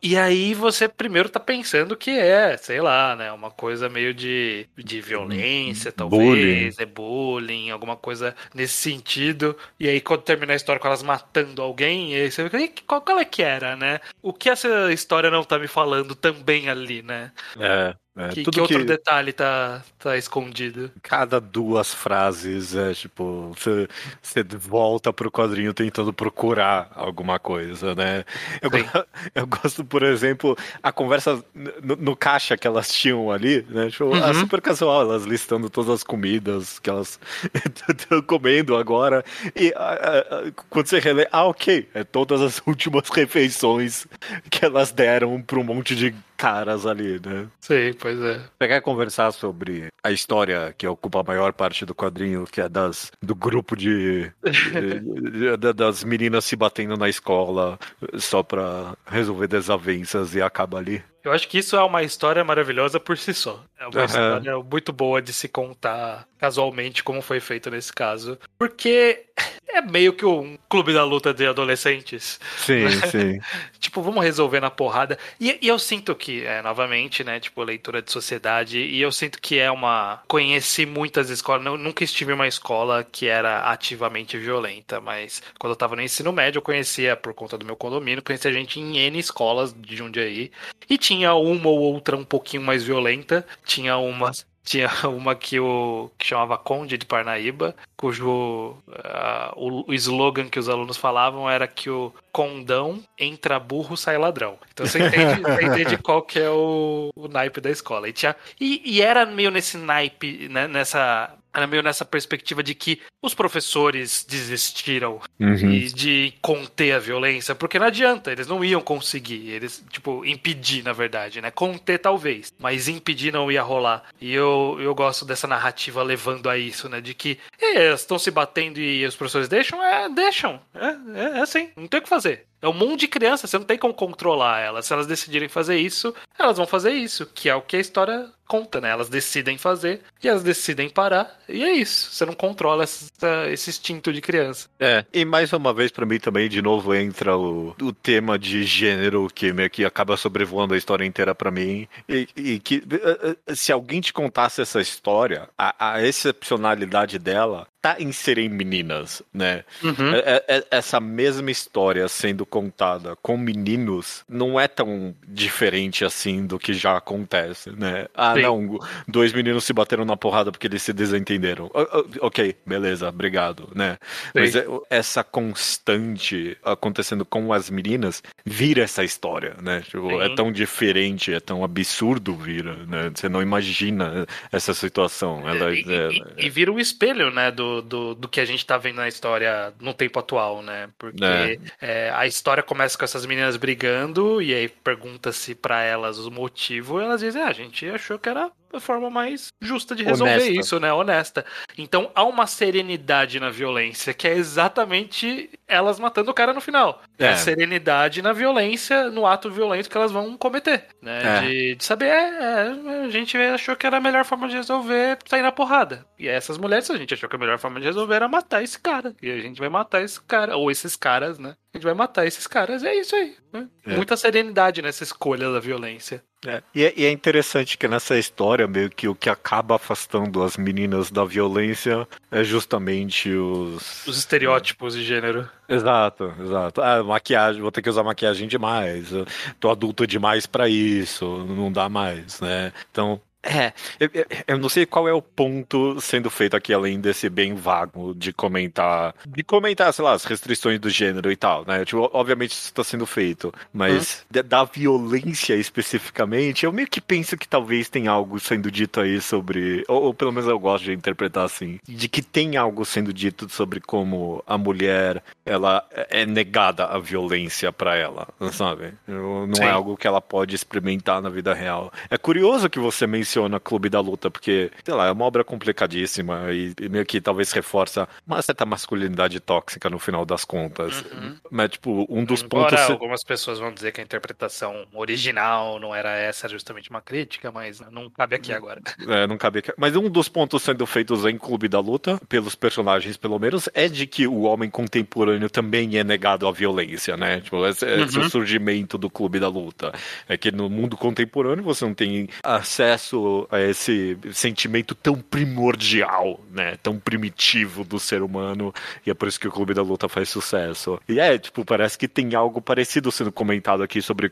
E 0.03 0.17
aí 0.17 0.55
você 0.55 0.89
primeiro 0.89 1.29
tá 1.29 1.41
pensando 1.41 1.97
que 1.97 2.11
é, 2.11 2.57
sei 2.57 2.81
lá, 2.81 3.17
né, 3.17 3.33
uma 3.33 3.51
coisa 3.51 3.89
meio 3.89 4.13
de, 4.15 4.67
de 4.77 5.01
violência, 5.01 5.91
talvez, 5.93 6.21
Bullying. 6.21 6.75
é 6.79 6.87
bullying, 6.87 7.71
alguma 7.71 7.97
coisa 7.97 8.35
nesse 8.55 8.75
sentido. 8.75 9.57
E 9.79 9.89
aí 9.89 10.01
quando 10.01 10.23
termina 10.23 10.53
a 10.53 10.57
história 10.57 10.81
com 10.81 10.89
elas 10.89 11.03
matando 11.03 11.63
alguém, 11.63 12.13
e 12.13 12.17
aí 12.23 12.31
você 12.31 12.45
fica, 12.45 12.61
"E 12.61 12.69
qual, 12.87 13.01
qual 13.03 13.19
é 13.19 13.25
que 13.25 13.43
era, 13.43 13.77
né? 13.77 14.01
O 14.23 14.33
que 14.33 14.49
essa 14.51 14.93
história 14.93 15.31
não 15.31 15.43
tá 15.45 15.59
me 15.59 15.67
falando 15.69 16.15
também 16.15 16.69
ali, 16.69 17.03
né? 17.03 17.33
É, 17.59 17.95
é, 18.17 18.29
que, 18.29 18.45
que 18.45 18.61
outro 18.61 18.79
que- 18.79 18.85
detalhe 18.85 19.33
tá, 19.33 19.83
tá 19.99 20.17
escondido? 20.17 20.91
cada 21.03 21.41
duas 21.41 21.93
frases 21.93 22.75
é 22.75 22.93
tipo, 22.95 23.53
você, 23.57 23.89
você 24.23 24.43
volta 24.45 25.13
pro 25.13 25.31
quadrinho 25.31 25.75
tentando 25.75 26.13
procurar 26.13 26.91
alguma 26.95 27.34
coisa, 27.39 27.95
né? 27.95 28.25
Eu, 28.63 28.71
eu 29.35 29.47
gosto, 29.47 29.85
por 29.85 30.03
exemplo, 30.03 30.57
a 30.83 30.93
conversa 30.93 31.45
no, 31.83 31.97
no 31.97 32.17
caixa 32.17 32.57
que 32.57 32.67
elas 32.67 32.93
tinham 32.93 33.31
ali, 33.31 33.65
né? 33.69 33.91
Tipo, 33.91 34.15
ah, 34.15 34.29
Uhum. 34.29 34.35
super 34.35 34.61
casual, 34.61 35.03
elas 35.03 35.25
listando 35.25 35.69
todas 35.71 35.91
as 35.91 36.03
comidas 36.03 36.79
que 36.79 36.89
elas 36.91 37.19
estão 37.89 38.23
comendo 38.23 38.77
agora. 38.77 39.25
E 39.55 39.73
ah, 39.77 40.25
ah, 40.31 40.53
quando 40.71 40.87
você 40.87 40.99
relê, 40.99 41.27
ah, 41.33 41.45
ok, 41.45 41.89
é 41.95 42.05
todas 42.05 42.41
as 42.41 42.61
últimas 42.67 43.09
refeições 43.11 44.07
que 44.51 44.65
elas 44.65 44.93
deram 44.93 45.41
pra 45.43 45.59
um 45.59 45.65
monte 45.65 45.95
de 45.95 46.15
caras 46.45 46.85
ali, 46.87 47.21
né? 47.25 47.47
Sim, 47.61 47.93
pois 47.99 48.21
é. 48.21 48.41
pegar 48.59 48.77
e 48.77 48.81
conversar 48.81 49.33
sobre 49.33 49.89
a 50.03 50.11
história 50.13 50.75
que 50.77 50.87
ocupa 50.87 51.21
a 51.21 51.25
maior 51.25 51.53
parte 51.53 51.87
do 51.87 51.95
quadrinho, 51.95 52.45
que 52.45 52.61
é 52.61 52.69
das 52.69 53.11
do 53.23 53.35
grupo 53.35 53.75
de, 53.75 54.31
de- 54.45 55.57
de- 55.57 55.73
das 55.73 56.05
meninas 56.05 56.45
se 56.45 56.55
batendo 56.57 56.97
na 56.97 57.09
escola 57.09 57.79
só 58.19 58.43
pra 58.43 58.95
resolver 59.07 59.47
desavenças 59.49 60.35
e 60.35 60.43
acaba 60.43 60.79
ali. 60.79 61.03
Eu 61.25 61.33
acho 61.33 61.49
que 61.49 61.59
isso 61.59 61.75
é 61.75 61.83
uma 61.83 62.03
história 62.03 62.45
maravilhosa 62.45 63.01
por 63.01 63.17
si 63.17 63.33
só. 63.33 63.65
É 63.79 63.87
uma 63.87 63.97
Aham. 63.97 64.05
história 64.05 64.59
muito 64.59 64.93
boa 64.93 65.23
de 65.23 65.33
se 65.33 65.49
contar 65.49 66.29
casualmente, 66.39 67.03
como 67.03 67.23
foi 67.23 67.41
feito 67.41 67.71
nesse 67.71 67.91
caso. 67.91 68.39
Porque 68.59 69.25
é 69.69 69.81
meio 69.81 70.13
que 70.13 70.25
um 70.25 70.57
clube 70.69 70.93
da 70.93 71.03
luta 71.03 71.33
de 71.33 71.47
adolescentes. 71.47 72.39
Sim, 72.59 72.89
sim. 73.11 73.41
Tipo, 73.79 74.03
vamos 74.03 74.23
resolver 74.23 74.61
na 74.61 74.71
porrada. 74.71 75.19
E, 75.41 75.59
e 75.61 75.69
eu 75.69 75.79
sinto 75.79 76.15
que, 76.15 76.45
é, 76.45 76.63
novamente, 76.63 77.25
né, 77.25 77.41
tipo, 77.41 77.63
leitura 77.63 78.01
de 78.01 78.13
sociedade, 78.13 78.79
e 78.79 79.01
eu 79.01 79.11
sinto 79.11 79.41
que 79.41 79.59
é 79.59 79.71
uma. 79.71 80.23
Conheci 80.29 80.87
muitas 80.87 81.31
escolas, 81.31 81.65
não, 81.65 81.77
nunca 81.77 82.05
estive 82.05 82.33
em 82.33 82.35
uma 82.35 82.47
escola 82.47 83.03
que 83.03 83.27
era 83.27 83.71
ativamente 83.71 84.37
violenta, 84.39 85.01
mas 85.01 85.43
quando 85.59 85.73
eu 85.73 85.77
tava 85.77 85.97
no 85.97 86.03
ensino 86.03 86.33
médio, 86.33 86.59
eu 86.59 86.63
conhecia, 86.63 87.17
por 87.17 87.35
conta 87.35 87.59
do 87.59 87.65
meu 87.65 87.77
condomínio, 87.77 88.23
conhecia 88.23 88.53
gente 88.53 88.79
em 88.79 88.99
N 88.99 89.19
escolas 89.19 89.75
de 89.75 89.97
Jundiaí, 89.97 90.53
e 90.89 90.99
tinha 90.99 91.14
uma 91.23 91.69
ou 91.69 91.79
outra 91.79 92.17
um 92.17 92.25
pouquinho 92.25 92.63
mais 92.63 92.83
violenta, 92.83 93.47
tinha 93.65 93.97
umas 93.97 94.47
Tinha 94.65 94.89
uma 95.05 95.35
que, 95.35 95.61
o, 95.61 96.11
que 96.19 96.27
chamava 96.27 96.57
Conde 96.57 96.97
de 96.97 97.05
Parnaíba, 97.05 97.77
cujo 97.99 98.75
ah, 99.05 99.53
o, 99.57 99.91
o 99.91 99.93
slogan 99.93 100.49
que 100.49 100.59
os 100.59 100.71
alunos 100.71 100.97
falavam 100.97 101.49
era 101.51 101.69
que 101.69 101.91
o 101.91 102.15
condão 102.33 103.05
entra 103.19 103.61
burro, 103.61 103.95
sai 103.95 104.17
ladrão. 104.17 104.59
Então 104.73 104.87
você 104.87 105.07
entende, 105.07 105.43
você 105.43 105.65
entende 105.67 105.99
qual 105.99 106.23
que 106.23 106.39
é 106.39 106.49
o, 106.49 107.11
o 107.15 107.29
naipe 107.29 107.61
da 107.61 107.71
escola. 107.71 108.09
E, 108.09 108.13
tinha, 108.15 108.35
e, 108.59 108.81
e 108.87 109.03
era 109.03 109.27
meio 109.27 109.51
nesse 109.51 109.77
naipe, 109.77 110.49
né, 110.49 110.67
nessa 110.67 111.37
era 111.55 111.67
meio 111.67 111.83
nessa 111.83 112.05
perspectiva 112.05 112.63
de 112.63 112.75
que 112.75 113.01
os 113.23 113.35
professores 113.35 114.25
desistiram 114.29 115.21
Uhum. 115.41 115.71
e 115.73 115.87
de 115.87 116.33
conter 116.41 116.93
a 116.93 116.99
violência, 116.99 117.55
porque 117.55 117.79
não 117.79 117.87
adianta, 117.87 118.31
eles 118.33 118.47
não 118.47 118.65
iam 118.65 118.81
conseguir, 118.81 119.51
eles, 119.51 119.85
tipo, 119.91 120.25
impedir, 120.25 120.83
na 120.85 120.93
verdade, 120.93 121.41
né? 121.41 121.51
Conter 121.51 121.99
talvez, 121.99 122.53
mas 122.59 122.89
impedir 122.89 123.33
não 123.33 123.51
ia 123.51 123.63
rolar. 123.63 124.05
E 124.21 124.33
eu, 124.33 124.77
eu 124.81 124.95
gosto 124.95 125.25
dessa 125.25 125.47
narrativa 125.47 126.03
levando 126.03 126.49
a 126.49 126.57
isso, 126.59 126.89
né? 126.89 127.01
De 127.01 127.15
que 127.15 127.39
é, 127.61 127.87
elas 127.87 128.01
estão 128.01 128.19
se 128.19 128.31
batendo 128.31 128.79
e 128.81 129.05
os 129.05 129.17
professores 129.17 129.49
deixam? 129.49 129.83
É, 129.83 130.09
deixam. 130.09 130.61
É, 130.75 130.87
é, 130.87 131.39
é 131.39 131.41
assim, 131.41 131.71
não 131.77 131.87
tem 131.87 132.01
o 132.01 132.03
que 132.03 132.09
fazer. 132.09 132.47
É 132.65 132.69
um 132.69 132.73
mundo 132.73 132.97
de 132.97 133.07
crianças, 133.07 133.51
você 133.51 133.59
não 133.59 133.67
tem 133.67 133.77
como 133.77 133.93
controlar 133.93 134.59
elas. 134.61 134.87
Se 134.87 134.93
elas 134.95 135.07
decidirem 135.07 135.51
fazer 135.51 135.77
isso, 135.77 136.15
elas 136.39 136.57
vão 136.57 136.67
fazer 136.67 136.93
isso, 136.93 137.27
que 137.27 137.47
é 137.51 137.55
o 137.55 137.61
que 137.61 137.77
a 137.77 137.81
história 137.81 138.31
conta, 138.47 138.81
né? 138.81 138.89
Elas 138.91 139.11
decidem 139.11 139.59
fazer 139.59 140.01
e 140.23 140.29
elas 140.29 140.43
decidem 140.43 140.89
parar, 140.89 141.39
e 141.47 141.63
é 141.63 141.73
isso. 141.73 142.11
Você 142.11 142.25
não 142.25 142.33
controla 142.35 142.85
essa- 142.85 143.49
esse 143.51 143.69
instinto 143.69 144.11
de 144.13 144.21
criança. 144.23 144.69
É, 144.81 145.05
e 145.13 145.25
mais 145.27 145.53
uma 145.53 145.75
vez 145.75 145.91
pra 145.91 146.07
mim 146.07 146.19
também, 146.19 146.49
de 146.49 146.63
novo, 146.63 146.95
entra 146.95 147.37
o, 147.37 147.75
o 147.83 147.93
tema 147.93 148.39
de 148.39 148.65
gênero 148.65 149.29
que 149.35 149.53
meio 149.53 149.69
que 149.69 149.85
acaba 149.85 150.17
sobrevoando 150.17 150.73
a 150.73 150.79
história 150.79 151.05
inteira 151.05 151.35
pra 151.35 151.51
mim. 151.51 151.87
E, 152.09 152.29
e 152.35 152.59
que 152.61 152.83
eh, 152.91 153.37
eh, 153.47 153.55
se 153.55 153.73
alguém 153.73 154.01
te 154.01 154.13
contasse 154.13 154.63
essa 154.63 154.81
história, 154.81 155.49
a, 155.59 155.93
a 155.97 156.03
excepcionalidade 156.03 157.19
dela 157.19 157.67
tá 157.85 157.97
em 157.99 158.13
serem 158.13 158.49
meninas, 158.49 159.21
né? 159.33 159.63
Uhum. 159.83 160.15
É- 160.15 160.19
é- 160.49 160.57
é- 160.57 160.65
essa 160.71 160.99
mesma 160.99 161.51
história 161.51 162.09
sendo 162.09 162.47
contada 162.47 163.15
com 163.17 163.37
meninos 163.37 164.25
não 164.27 164.59
é 164.59 164.67
tão 164.67 165.15
diferente 165.29 166.03
assim 166.03 166.47
do 166.47 166.59
que 166.59 166.73
já 166.73 166.97
acontece, 166.97 167.69
né? 167.73 168.07
Ah, 168.15 168.33
Sim. 168.35 168.41
não, 168.41 168.79
dois 169.07 169.35
meninos 169.35 169.65
se 169.65 169.75
bateram 169.75 170.07
na 170.07 170.17
porrada 170.17 170.51
porque 170.51 170.67
eles 170.67 170.83
se 170.83 170.95
desentenderam. 170.95 171.71
O- 171.75 171.81
o- 171.83 172.27
Ok, 172.27 172.57
beleza, 172.65 173.07
obrigado, 173.11 173.69
né? 173.75 173.99
Mas 174.35 174.57
é- 174.57 174.65
essa 174.89 175.23
constante 175.23 176.57
acontecendo 176.65 177.25
com 177.27 177.53
as 177.53 177.69
meninas 177.69 178.23
vira 178.47 178.83
essa 178.83 179.05
história, 179.05 179.57
né? 179.63 179.83
Tipo, 179.83 180.09
Sim. 180.09 180.21
é 180.23 180.35
tão 180.35 180.51
diferente, 180.51 181.35
é 181.35 181.41
tão 181.41 181.63
absurdo 181.63 182.35
vira, 182.35 182.77
né? 182.87 183.11
Você 183.15 183.29
não 183.29 183.43
imagina 183.43 184.27
essa 184.51 184.73
situação. 184.73 185.47
Ela, 185.47 185.75
e, 185.75 185.85
é- 185.87 186.09
e- 186.39 186.47
e 186.47 186.51
vira 186.51 186.73
um 186.73 186.79
espelho, 186.79 187.31
né, 187.31 187.51
do, 187.51 187.74
do, 187.83 188.15
do 188.15 188.29
que 188.29 188.41
a 188.41 188.45
gente 188.45 188.65
tá 188.65 188.77
vendo 188.79 188.97
na 188.97 189.09
história 189.09 189.75
no 189.81 189.95
tempo 189.95 190.19
atual, 190.19 190.63
né? 190.63 190.91
Porque 190.99 191.23
É. 191.25 191.59
é, 191.81 192.11
a 192.11 192.27
história 192.27 192.63
começa 192.63 192.97
com 192.99 193.05
essas 193.05 193.27
meninas 193.27 193.57
brigando 193.57 194.41
e 194.43 194.55
aí 194.55 194.69
pergunta-se 194.69 195.55
pra 195.55 195.83
elas 195.83 196.19
o 196.19 196.31
motivo 196.31 197.01
e 197.01 197.05
elas 197.05 197.21
dizem, 197.21 197.43
ah, 197.43 197.49
a 197.49 197.53
gente 197.53 197.87
achou 197.89 198.19
que 198.19 198.29
era 198.29 198.51
a 198.77 198.81
forma 198.81 199.11
mais 199.11 199.49
justa 199.61 199.95
de 199.95 200.03
resolver 200.05 200.35
Honesta. 200.35 200.61
isso, 200.61 200.81
né? 200.81 200.93
Honesta. 200.93 201.45
Então 201.77 202.11
há 202.15 202.25
uma 202.25 202.47
serenidade 202.47 203.39
na 203.41 203.51
violência, 203.51 204.13
que 204.15 204.27
é 204.29 204.35
exatamente 204.35 205.51
elas 205.67 205.99
matando 205.99 206.31
o 206.31 206.35
cara 206.35 206.53
no 206.53 206.61
final. 206.61 207.03
É, 207.19 207.27
É. 207.27 207.29
a 207.31 207.37
serenidade 207.37 208.21
na 208.23 208.33
violência, 208.33 209.11
no 209.11 209.27
ato 209.27 209.51
violento 209.51 209.89
que 209.89 209.97
elas 209.97 210.13
vão 210.13 210.37
cometer, 210.37 210.87
né? 211.01 211.39
É. 211.39 211.41
De, 211.41 211.75
de 211.77 211.85
saber, 211.85 212.07
é, 212.07 212.73
é, 212.87 213.05
a 213.05 213.09
gente 213.11 213.37
achou 213.37 213.77
que 213.77 213.87
era 213.87 213.97
a 213.97 214.01
melhor 214.01 214.25
forma 214.25 214.49
de 214.49 214.55
resolver 214.57 215.19
sair 215.27 215.43
na 215.43 215.53
porrada. 215.53 216.07
E 216.19 216.29
essas 216.29 216.59
mulheres, 216.59 216.91
a 216.91 216.97
gente 216.97 217.15
achou 217.15 217.29
que 217.29 217.37
a 217.37 217.39
melhor 217.39 217.59
forma 217.59 217.81
de 217.81 217.87
resolver 217.87 218.15
era 218.15 218.29
matar 218.29 218.63
esse 218.63 218.79
cara. 218.79 219.15
E 219.23 219.31
a 219.31 219.39
gente 219.41 219.59
vai 219.59 219.69
matar 219.69 220.03
esse 220.03 220.21
cara, 220.23 220.57
ou 220.57 220.71
esses 220.71 220.97
caras, 220.97 221.39
né? 221.39 221.55
A 221.75 221.77
gente 221.77 221.85
vai 221.85 221.95
matar 221.95 222.25
esses 222.25 222.47
caras, 222.47 222.85
é 222.85 222.95
isso 222.95 223.17
aí. 223.17 223.35
né? 223.53 223.67
É. 223.85 223.97
Muita 223.97 224.17
serenidade 224.17 224.81
nessa 224.81 225.03
escolha 225.03 225.51
da 225.51 225.59
violência. 225.59 226.23
É, 226.47 226.63
E, 226.73 226.85
é, 226.85 226.95
e 226.97 227.05
é 227.05 227.11
interessante 227.11 227.77
que 227.77 227.89
nessa 227.89 228.17
história, 228.17 228.69
meio 228.69 228.89
que 228.91 229.09
o 229.09 229.15
que 229.15 229.29
acaba 229.29 229.75
afastando 229.75 230.43
as 230.45 230.57
meninas 230.57 231.11
da 231.11 231.25
violência 231.25 232.07
é 232.31 232.45
justamente 232.45 233.29
os. 233.31 234.07
Os 234.07 234.17
estereótipos 234.19 234.95
de 234.95 235.03
gênero. 235.03 235.51
Exato, 235.69 236.33
exato. 236.41 236.81
Ah, 236.81 237.03
maquiagem, 237.03 237.61
vou 237.61 237.73
ter 237.73 237.83
que 237.83 237.91
usar 237.91 238.05
maquiagem 238.05 238.47
demais. 238.47 239.11
eu 239.11 239.27
Tô 239.59 239.69
adulto 239.69 240.07
demais 240.07 240.47
pra 240.47 240.69
isso, 240.69 241.39
não 241.49 241.73
dá 241.73 241.89
mais, 241.89 242.41
né? 242.41 242.73
Então. 242.91 243.21
É, 243.45 243.73
eu, 244.01 244.09
eu- 244.49 244.59
não 244.59 244.69
sei 244.71 244.87
qual 244.87 245.07
é 245.07 245.13
o 245.13 245.21
ponto 245.21 246.01
sendo 246.01 246.31
feito 246.31 246.57
aqui, 246.57 246.73
além 246.73 246.99
desse 247.01 247.29
bem 247.29 247.55
vago 247.55 248.15
de 248.15 248.33
comentar. 248.33 249.15
De 249.27 249.43
comentar, 249.43 249.93
sei 249.93 250.05
lá, 250.05 250.13
as 250.13 250.25
restrições 250.25 250.81
do 250.81 250.89
gênero 250.89 251.31
e 251.31 251.37
tal, 251.37 251.65
né? 251.67 251.85
Tipo, 251.85 252.09
obviamente 252.15 252.53
isso 252.53 252.67
está 252.69 252.83
sendo 252.83 253.05
feito. 253.07 253.53
Mas 253.73 254.25
da- 254.31 254.41
da 254.43 254.65
violência 254.65 255.55
especificamente, 255.55 256.65
eu 256.65 256.73
meio 256.73 256.89
que 256.89 257.01
penso 257.01 257.37
que 257.37 257.47
talvez 257.47 257.89
tenha 257.89 258.11
algo 258.11 258.41
sendo 258.41 258.71
dito 258.71 259.01
aí 259.01 259.21
sobre. 259.21 259.85
Ou, 259.89 260.05
ou 260.05 260.15
pelo 260.15 260.33
menos 260.33 260.49
eu 260.49 260.59
gosto 260.59 260.85
de 260.85 260.93
interpretar 260.93 261.45
assim. 261.45 261.79
De 261.87 262.09
que 262.09 262.23
tem 262.23 262.57
algo 262.57 262.85
sendo 262.85 263.13
dito 263.13 263.49
sobre 263.51 263.81
como 263.81 264.43
a 264.47 264.57
mulher 264.57 265.23
ela 265.45 265.87
é 266.09 266.25
negada 266.25 266.87
a 266.87 266.99
violência 266.99 267.71
pra 267.73 267.95
ela, 267.97 268.27
sabe? 268.53 268.95
Não 269.07 269.55
Sim. 269.55 269.65
é 269.65 269.71
algo 269.71 269.97
que 269.97 270.07
ela 270.07 270.21
pode 270.21 270.55
experimentar 270.55 271.21
na 271.21 271.29
vida 271.29 271.53
real. 271.53 271.93
É 272.09 272.17
curioso 272.17 272.71
que 272.71 272.79
você 272.79 273.07
menciona 273.07 273.34
Clube 273.61 273.89
da 273.89 274.01
Luta, 274.01 274.31
porque, 274.31 274.71
sei 274.85 274.95
lá, 274.95 275.07
é 275.07 275.13
uma 275.13 275.25
obra 275.25 275.45
complicadíssima 275.45 276.53
e, 276.53 276.75
e 276.81 276.89
meio 276.89 277.05
que 277.05 277.21
talvez 277.21 277.53
reforça 277.53 278.09
uma 278.27 278.41
certa 278.43 278.65
masculinidade 278.65 279.41
tóxica 279.41 279.89
no 279.91 279.99
final 279.99 280.25
das 280.25 280.45
contas. 280.45 281.05
Mas, 281.51 281.71
tipo, 281.71 282.07
um 282.09 282.25
dos 282.25 282.43
Embora 282.43 282.77
pontos. 282.77 282.91
algumas 282.91 283.25
pessoas 283.25 283.59
vão 283.59 283.73
dizer 283.73 283.93
que 283.93 284.01
a 284.01 284.05
interpretação 284.05 284.87
original 284.93 285.79
não 285.79 285.95
era 285.95 286.11
essa, 286.17 286.49
justamente 286.49 286.91
uma 286.91 287.01
crítica, 287.01 287.51
mas 287.51 287.81
não 287.91 288.11
cabe 288.11 288.37
aqui 288.37 288.53
agora. 288.53 288.81
É, 289.07 289.27
não 289.27 289.37
cabia. 289.37 289.63
Mas 289.77 289.95
um 289.95 290.09
dos 290.09 290.29
pontos 290.29 290.63
sendo 290.63 290.87
feitos 290.87 291.25
em 291.27 291.37
Clube 291.37 291.69
da 291.69 291.79
Luta, 291.79 292.19
pelos 292.29 292.55
personagens 292.55 293.17
pelo 293.17 293.39
menos, 293.39 293.69
é 293.75 293.87
de 293.87 294.07
que 294.07 294.27
o 294.27 294.43
homem 294.43 294.71
contemporâneo 294.71 295.51
também 295.51 295.99
é 295.99 296.05
negado 296.05 296.49
à 296.49 296.53
violência, 296.53 297.17
né? 297.17 297.41
Tipo, 297.41 297.67
esse, 297.67 297.85
esse 297.85 298.19
é 298.19 298.21
o 298.21 298.31
surgimento 298.31 298.97
do 298.97 299.11
Clube 299.11 299.39
da 299.39 299.49
Luta. 299.49 299.93
É 300.29 300.37
que 300.37 300.51
no 300.51 300.71
mundo 300.71 300.97
contemporâneo 300.97 301.63
você 301.63 301.85
não 301.85 301.95
tem 301.95 302.29
acesso 302.43 303.19
a 303.51 303.61
esse 303.61 304.17
sentimento 304.33 304.95
tão 304.95 305.17
primordial, 305.17 306.41
né? 306.51 306.77
Tão 306.83 306.99
primitivo 306.99 307.85
do 307.85 307.99
ser 307.99 308.23
humano. 308.23 308.73
E 309.07 309.11
é 309.11 309.15
por 309.15 309.29
isso 309.29 309.41
que 309.41 309.49
o 309.49 309.53
Clube 309.53 309.75
da 309.75 309.83
Luta 309.83 310.09
faz 310.09 310.29
sucesso. 310.29 311.01
E 311.09 311.21
é, 311.21 311.39
tipo, 311.39 311.65
parece 311.65 311.99
que 311.99 312.09
tem 312.09 312.35
algo 312.35 312.61
parecido 312.61 313.11
sendo 313.11 313.33
comentado 313.33 313.83
aqui 313.83 314.01
sobre 314.01 314.31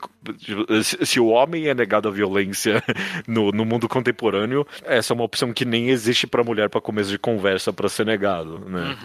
se, 0.82 1.20
o 1.20 1.26
homem 1.28 1.68
é 1.68 1.74
negado 1.74 2.08
à 2.08 2.10
violência 2.10 2.82
no, 3.26 3.50
no 3.50 3.64
mundo 3.64 3.88
contemporâneo, 3.88 4.66
essa 4.84 5.12
é 5.12 5.14
uma 5.14 5.24
opção 5.24 5.52
que 5.52 5.64
nem 5.64 5.90
existe 5.90 6.26
pra 6.26 6.44
mulher 6.44 6.68
pra 6.68 6.80
começo 6.80 7.10
de 7.10 7.18
conversa 7.18 7.72
pra 7.72 7.88
ser 7.88 8.06
negado, 8.06 8.58
né? 8.68 8.96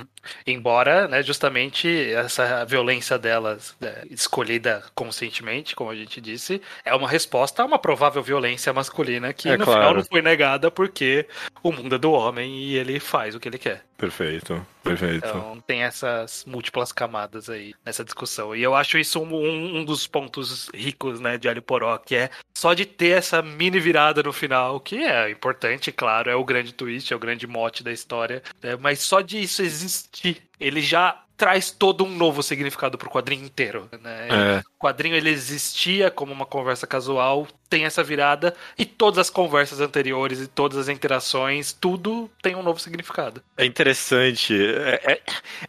Embora, 0.46 1.08
né, 1.08 1.22
justamente 1.24 1.88
essa 2.12 2.66
violência 2.66 3.18
delas, 3.18 3.76
né, 3.80 4.04
escolhida 4.10 4.84
conscientemente, 4.96 5.76
como 5.76 5.90
a 5.90 5.96
gente 5.96 6.20
disse, 6.20 6.62
é 6.84 6.94
uma 6.94 7.08
resposta 7.08 7.62
a 7.62 7.66
uma 7.66 7.80
provável 7.80 8.22
violência 8.22 8.74
masculina 8.74 9.34
que 9.34 9.50
É 9.50 9.58
no 9.58 9.66
claro. 9.66 9.77
Final 9.78 9.94
não 9.94 10.04
foi 10.04 10.22
negada 10.22 10.70
porque 10.72 11.26
o 11.64 11.72
mundo 11.72 11.96
é 11.96 11.98
do 11.98 12.12
homem 12.12 12.56
e 12.58 12.76
ele 12.76 13.00
faz 13.00 13.36
o 13.36 13.40
que 13.40 13.48
ele 13.48 13.58
quer. 13.58 13.84
Perfeito, 13.98 14.66
perfeito. 14.84 15.28
Então 15.28 15.60
tem 15.66 15.82
essas 15.82 16.46
múltiplas 16.46 16.92
camadas 16.92 17.50
aí 17.50 17.74
nessa 17.86 18.04
discussão. 18.04 18.56
E 18.56 18.62
eu 18.62 18.76
acho 18.76 18.98
isso 18.98 19.20
um, 19.20 19.80
um- 19.80 19.84
dos 19.86 20.06
pontos 20.06 20.70
ricos, 20.74 21.20
né, 21.20 21.38
de 21.38 21.50
Alho 21.50 21.62
Poró, 21.62 21.98
que 21.98 22.16
é 22.16 22.30
só 22.56 22.74
de 22.74 22.86
ter 22.86 23.18
essa 23.18 23.42
mini 23.42 23.80
virada 23.80 24.22
no 24.22 24.32
final, 24.32 24.80
que 24.80 24.98
é 24.98 25.32
importante, 25.32 25.92
claro, 25.92 26.30
é 26.30 26.36
o 26.36 26.46
grande 26.46 26.74
twist, 26.74 27.12
é 27.12 27.16
o 27.16 27.20
grande 27.20 27.48
mote 27.48 27.84
da 27.84 27.92
história, 27.92 28.44
né, 28.62 28.76
mas 28.80 29.00
só 29.00 29.22
de 29.22 29.42
isso 29.42 29.62
existir, 29.64 30.44
ele 30.60 30.82
já 30.82 31.24
traz 31.36 31.70
todo 31.70 32.04
um 32.04 32.10
novo 32.10 32.42
significado 32.42 32.98
pro 32.98 33.12
quadrinho 33.12 33.46
inteiro, 33.46 33.88
né? 34.02 34.28
É. 34.28 34.60
O 34.60 34.80
quadrinho 34.84 35.16
ele 35.16 35.30
existia 35.30 36.10
como 36.10 36.34
uma 36.34 36.48
conversa 36.48 36.88
casual, 36.88 37.48
tem 37.70 37.86
essa 37.86 38.04
virada 38.04 38.54
e 38.78 38.86
todas 38.86 39.18
as 39.20 39.30
conversas 39.30 39.80
anteriores 39.82 40.40
e 40.42 40.48
todas 40.48 40.78
as 40.78 40.90
interações, 40.90 41.74
tudo 41.74 42.30
tem 42.42 42.56
um 42.56 42.64
novo 42.64 42.80
significado. 42.80 43.42
É 43.58 43.66
interessante. 43.66 44.54
É, 44.56 45.02
é, 45.14 45.22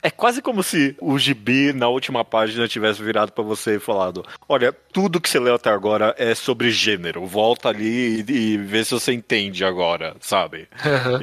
é 0.05 0.11
quase 0.11 0.41
como 0.43 0.63
se 0.63 0.97
o 1.01 1.19
gibi 1.19 1.73
na 1.73 1.89
última 1.89 2.25
página 2.25 2.69
tivesse 2.69 3.03
virado 3.03 3.33
pra 3.33 3.43
você 3.45 3.77
e 3.77 3.81
falado: 3.81 4.25
Olha, 4.49 4.73
tudo 4.93 5.21
que 5.21 5.29
você 5.29 5.39
leu 5.39 5.55
até 5.55 5.71
agora 5.71 6.15
é 6.19 6.35
sobre 6.35 6.71
gênero. 6.71 7.27
Volta 7.27 7.69
ali 7.69 8.25
e, 8.29 8.33
e 8.55 8.57
vê 8.59 8.85
se 8.85 8.93
você 8.93 9.13
entende 9.13 9.65
agora, 9.65 10.15
sabe? 10.21 10.69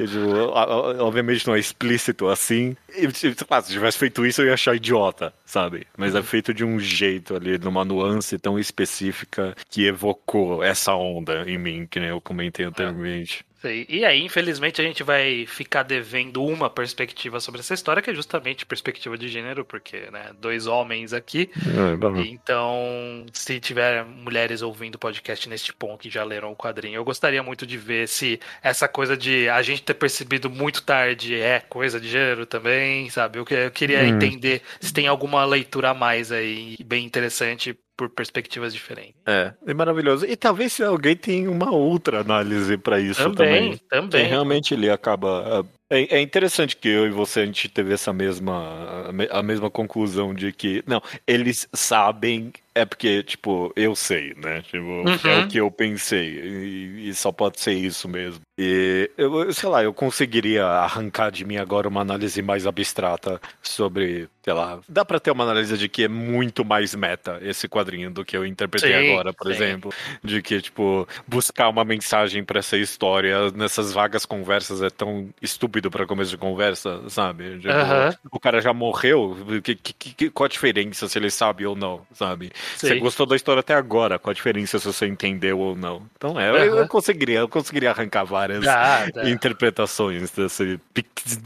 E, 0.00 0.06
tipo, 0.06 0.52
a- 0.54 0.62
a- 0.64 1.04
obviamente 1.04 1.46
não 1.46 1.54
é 1.54 1.58
explícito 1.58 2.28
assim. 2.28 2.76
E, 2.94 3.10
se 3.14 3.34
lá, 3.50 3.60
se 3.62 3.72
tivesse 3.72 3.98
feito 3.98 4.24
isso, 4.24 4.42
eu 4.42 4.46
ia 4.46 4.54
achar 4.54 4.74
idiota, 4.74 5.32
sabe? 5.44 5.86
Mas 5.96 6.14
é 6.14 6.22
feito 6.22 6.52
de 6.54 6.64
um 6.64 6.78
jeito 6.80 7.34
ali, 7.34 7.58
numa 7.58 7.84
nuance 7.84 8.38
tão 8.38 8.58
específica 8.58 9.54
que 9.70 9.86
evocou 9.86 10.62
essa 10.66 10.94
onda 10.94 11.48
em 11.48 11.58
mim, 11.58 11.86
que 11.86 12.00
nem 12.00 12.10
eu 12.10 12.20
comentei 12.20 12.66
anteriormente. 12.66 13.44
E 13.88 14.04
aí, 14.04 14.22
infelizmente, 14.22 14.80
a 14.80 14.84
gente 14.84 15.02
vai 15.02 15.44
ficar 15.46 15.82
devendo 15.82 16.44
uma 16.44 16.68
perspectiva 16.70 17.40
sobre 17.40 17.60
essa 17.60 17.74
história, 17.74 18.02
que 18.02 18.10
é 18.10 18.14
justamente 18.14 18.66
perspectiva 18.66 19.16
de 19.16 19.28
gênero, 19.28 19.64
porque, 19.64 20.08
né, 20.12 20.30
dois 20.40 20.66
homens 20.66 21.12
aqui. 21.12 21.50
É, 21.92 21.96
bom. 21.96 22.16
Então, 22.16 23.24
se 23.32 23.58
tiver 23.58 24.04
mulheres 24.04 24.62
ouvindo 24.62 24.96
o 24.96 24.98
podcast 24.98 25.48
neste 25.48 25.72
ponto 25.72 26.00
que 26.02 26.10
já 26.10 26.22
leram 26.22 26.52
o 26.52 26.56
quadrinho, 26.56 26.96
eu 26.96 27.04
gostaria 27.04 27.42
muito 27.42 27.66
de 27.66 27.76
ver 27.76 28.06
se 28.08 28.38
essa 28.62 28.86
coisa 28.86 29.16
de 29.16 29.48
a 29.48 29.62
gente 29.62 29.82
ter 29.82 29.94
percebido 29.94 30.48
muito 30.50 30.82
tarde 30.82 31.34
é 31.34 31.60
coisa 31.60 31.98
de 32.00 32.08
gênero 32.08 32.46
também, 32.46 33.08
sabe? 33.10 33.38
Eu, 33.38 33.44
que- 33.44 33.54
eu 33.54 33.70
queria 33.70 34.02
Hum. 34.02 34.06
entender 34.06 34.62
se 34.80 34.92
tem 34.92 35.06
alguma 35.08 35.44
leitura 35.44 35.90
a 35.90 35.94
mais 35.94 36.30
aí, 36.30 36.76
bem 36.84 37.04
interessante 37.04 37.76
por 37.96 38.10
perspectivas 38.10 38.74
diferentes. 38.74 39.14
É, 39.26 39.54
é 39.66 39.72
maravilhoso. 39.72 40.26
E 40.26 40.36
talvez 40.36 40.74
se 40.74 40.82
alguém 40.84 41.16
tenha 41.16 41.50
uma 41.50 41.72
outra 41.74 42.20
análise 42.20 42.76
pra 42.76 43.00
isso 43.00 43.22
também. 43.32 43.45
Também, 43.48 43.80
também. 43.88 44.10
Tem, 44.10 44.26
realmente 44.26 44.74
ele 44.74 44.90
acaba. 44.90 45.66
É, 45.90 46.16
é 46.16 46.20
interessante 46.20 46.76
que 46.76 46.88
eu 46.88 47.06
e 47.06 47.10
você 47.10 47.40
a 47.40 47.46
gente 47.46 47.68
teve 47.68 47.94
essa 47.94 48.12
mesma 48.12 49.06
a 49.08 49.12
me- 49.12 49.28
a 49.30 49.42
mesma 49.42 49.70
conclusão 49.70 50.34
de 50.34 50.52
que 50.52 50.82
não, 50.86 51.00
eles 51.26 51.68
sabem 51.72 52.52
é 52.76 52.84
porque 52.84 53.22
tipo 53.22 53.72
eu 53.74 53.94
sei, 53.96 54.34
né? 54.36 54.62
Tipo, 54.62 55.04
é 55.26 55.34
Uhum. 55.34 55.44
o 55.44 55.48
que 55.48 55.58
eu 55.58 55.70
pensei 55.70 56.28
e, 56.40 57.08
e 57.08 57.14
só 57.14 57.32
pode 57.32 57.60
ser 57.60 57.72
isso 57.72 58.08
mesmo. 58.08 58.40
E 58.58 59.10
eu, 59.18 59.52
sei 59.52 59.68
lá, 59.68 59.82
eu 59.82 59.92
conseguiria 59.92 60.64
arrancar 60.64 61.30
de 61.30 61.44
mim 61.44 61.56
agora 61.58 61.88
uma 61.88 62.00
análise 62.00 62.40
mais 62.40 62.66
abstrata 62.66 63.38
sobre, 63.62 64.28
sei 64.42 64.52
lá, 64.54 64.80
dá 64.88 65.04
pra 65.04 65.20
ter 65.20 65.30
uma 65.30 65.44
análise 65.44 65.76
de 65.76 65.88
que 65.90 66.04
é 66.04 66.08
muito 66.08 66.64
mais 66.64 66.94
meta 66.94 67.38
esse 67.42 67.68
quadrinho 67.68 68.10
do 68.10 68.24
que 68.24 68.34
eu 68.36 68.46
interpretei 68.46 68.94
Sim, 68.94 69.10
agora, 69.10 69.32
por 69.34 69.46
sim. 69.48 69.52
exemplo 69.52 69.92
de 70.24 70.40
que, 70.40 70.62
tipo, 70.62 71.06
buscar 71.26 71.68
uma 71.68 71.84
mensagem 71.84 72.42
pra 72.44 72.60
essa 72.60 72.78
história 72.78 73.50
nessas 73.50 73.92
vagas 73.92 74.24
conversas 74.24 74.80
é 74.80 74.88
tão 74.88 75.28
estúpido 75.42 75.90
pra 75.90 76.06
começo 76.06 76.30
de 76.30 76.38
conversa, 76.38 77.02
sabe? 77.10 77.58
Tipo, 77.58 77.68
Aham. 77.72 78.14
O 78.32 78.40
cara 78.40 78.60
já 78.62 78.72
morreu, 78.72 79.36
que, 79.62 79.74
que, 79.74 79.92
que- 80.14 80.30
qual 80.30 80.46
a 80.46 80.48
diferença 80.48 81.08
se 81.08 81.18
ele 81.18 81.30
sabe 81.30 81.66
ou 81.66 81.76
não, 81.76 82.06
sabe? 82.14 82.50
Você 82.76 82.96
gostou 82.96 83.26
da 83.26 83.36
história 83.36 83.60
até 83.60 83.74
agora, 83.74 84.18
qual 84.18 84.30
a 84.30 84.34
diferença 84.34 84.78
se 84.78 84.86
você 84.86 85.06
entendeu 85.06 85.58
ou 85.58 85.76
não? 85.76 86.08
Então, 86.16 86.38
é, 86.38 86.50
eu, 86.50 86.56
Aham. 86.56 86.80
eu 86.80 86.88
conseguiria, 86.88 87.38
eu 87.40 87.48
conseguiria 87.48 87.90
arrancar 87.90 88.24
várias 88.24 88.64
Dá, 88.64 89.06
dá. 89.06 89.28
interpretações 89.30 90.30
desse, 90.30 90.80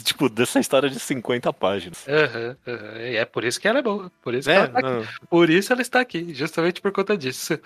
tipo, 0.04 0.28
dessa 0.28 0.60
história 0.60 0.88
de 0.88 0.98
50 0.98 1.52
páginas. 1.52 2.06
Aham. 2.08 2.56
E 3.00 3.16
é 3.16 3.24
por 3.24 3.44
isso 3.44 3.60
que 3.60 3.66
ela 3.68 3.78
é 3.78 3.82
boa. 3.82 4.10
Por 4.22 4.34
isso, 4.34 4.50
É, 4.50 4.56
ela 4.56 4.68
tá 4.68 5.02
por 5.28 5.50
isso 5.50 5.72
ela 5.72 5.82
está 5.82 6.00
aqui, 6.00 6.32
justamente 6.34 6.80
por 6.80 6.92
conta 6.92 7.16
disso. 7.16 7.58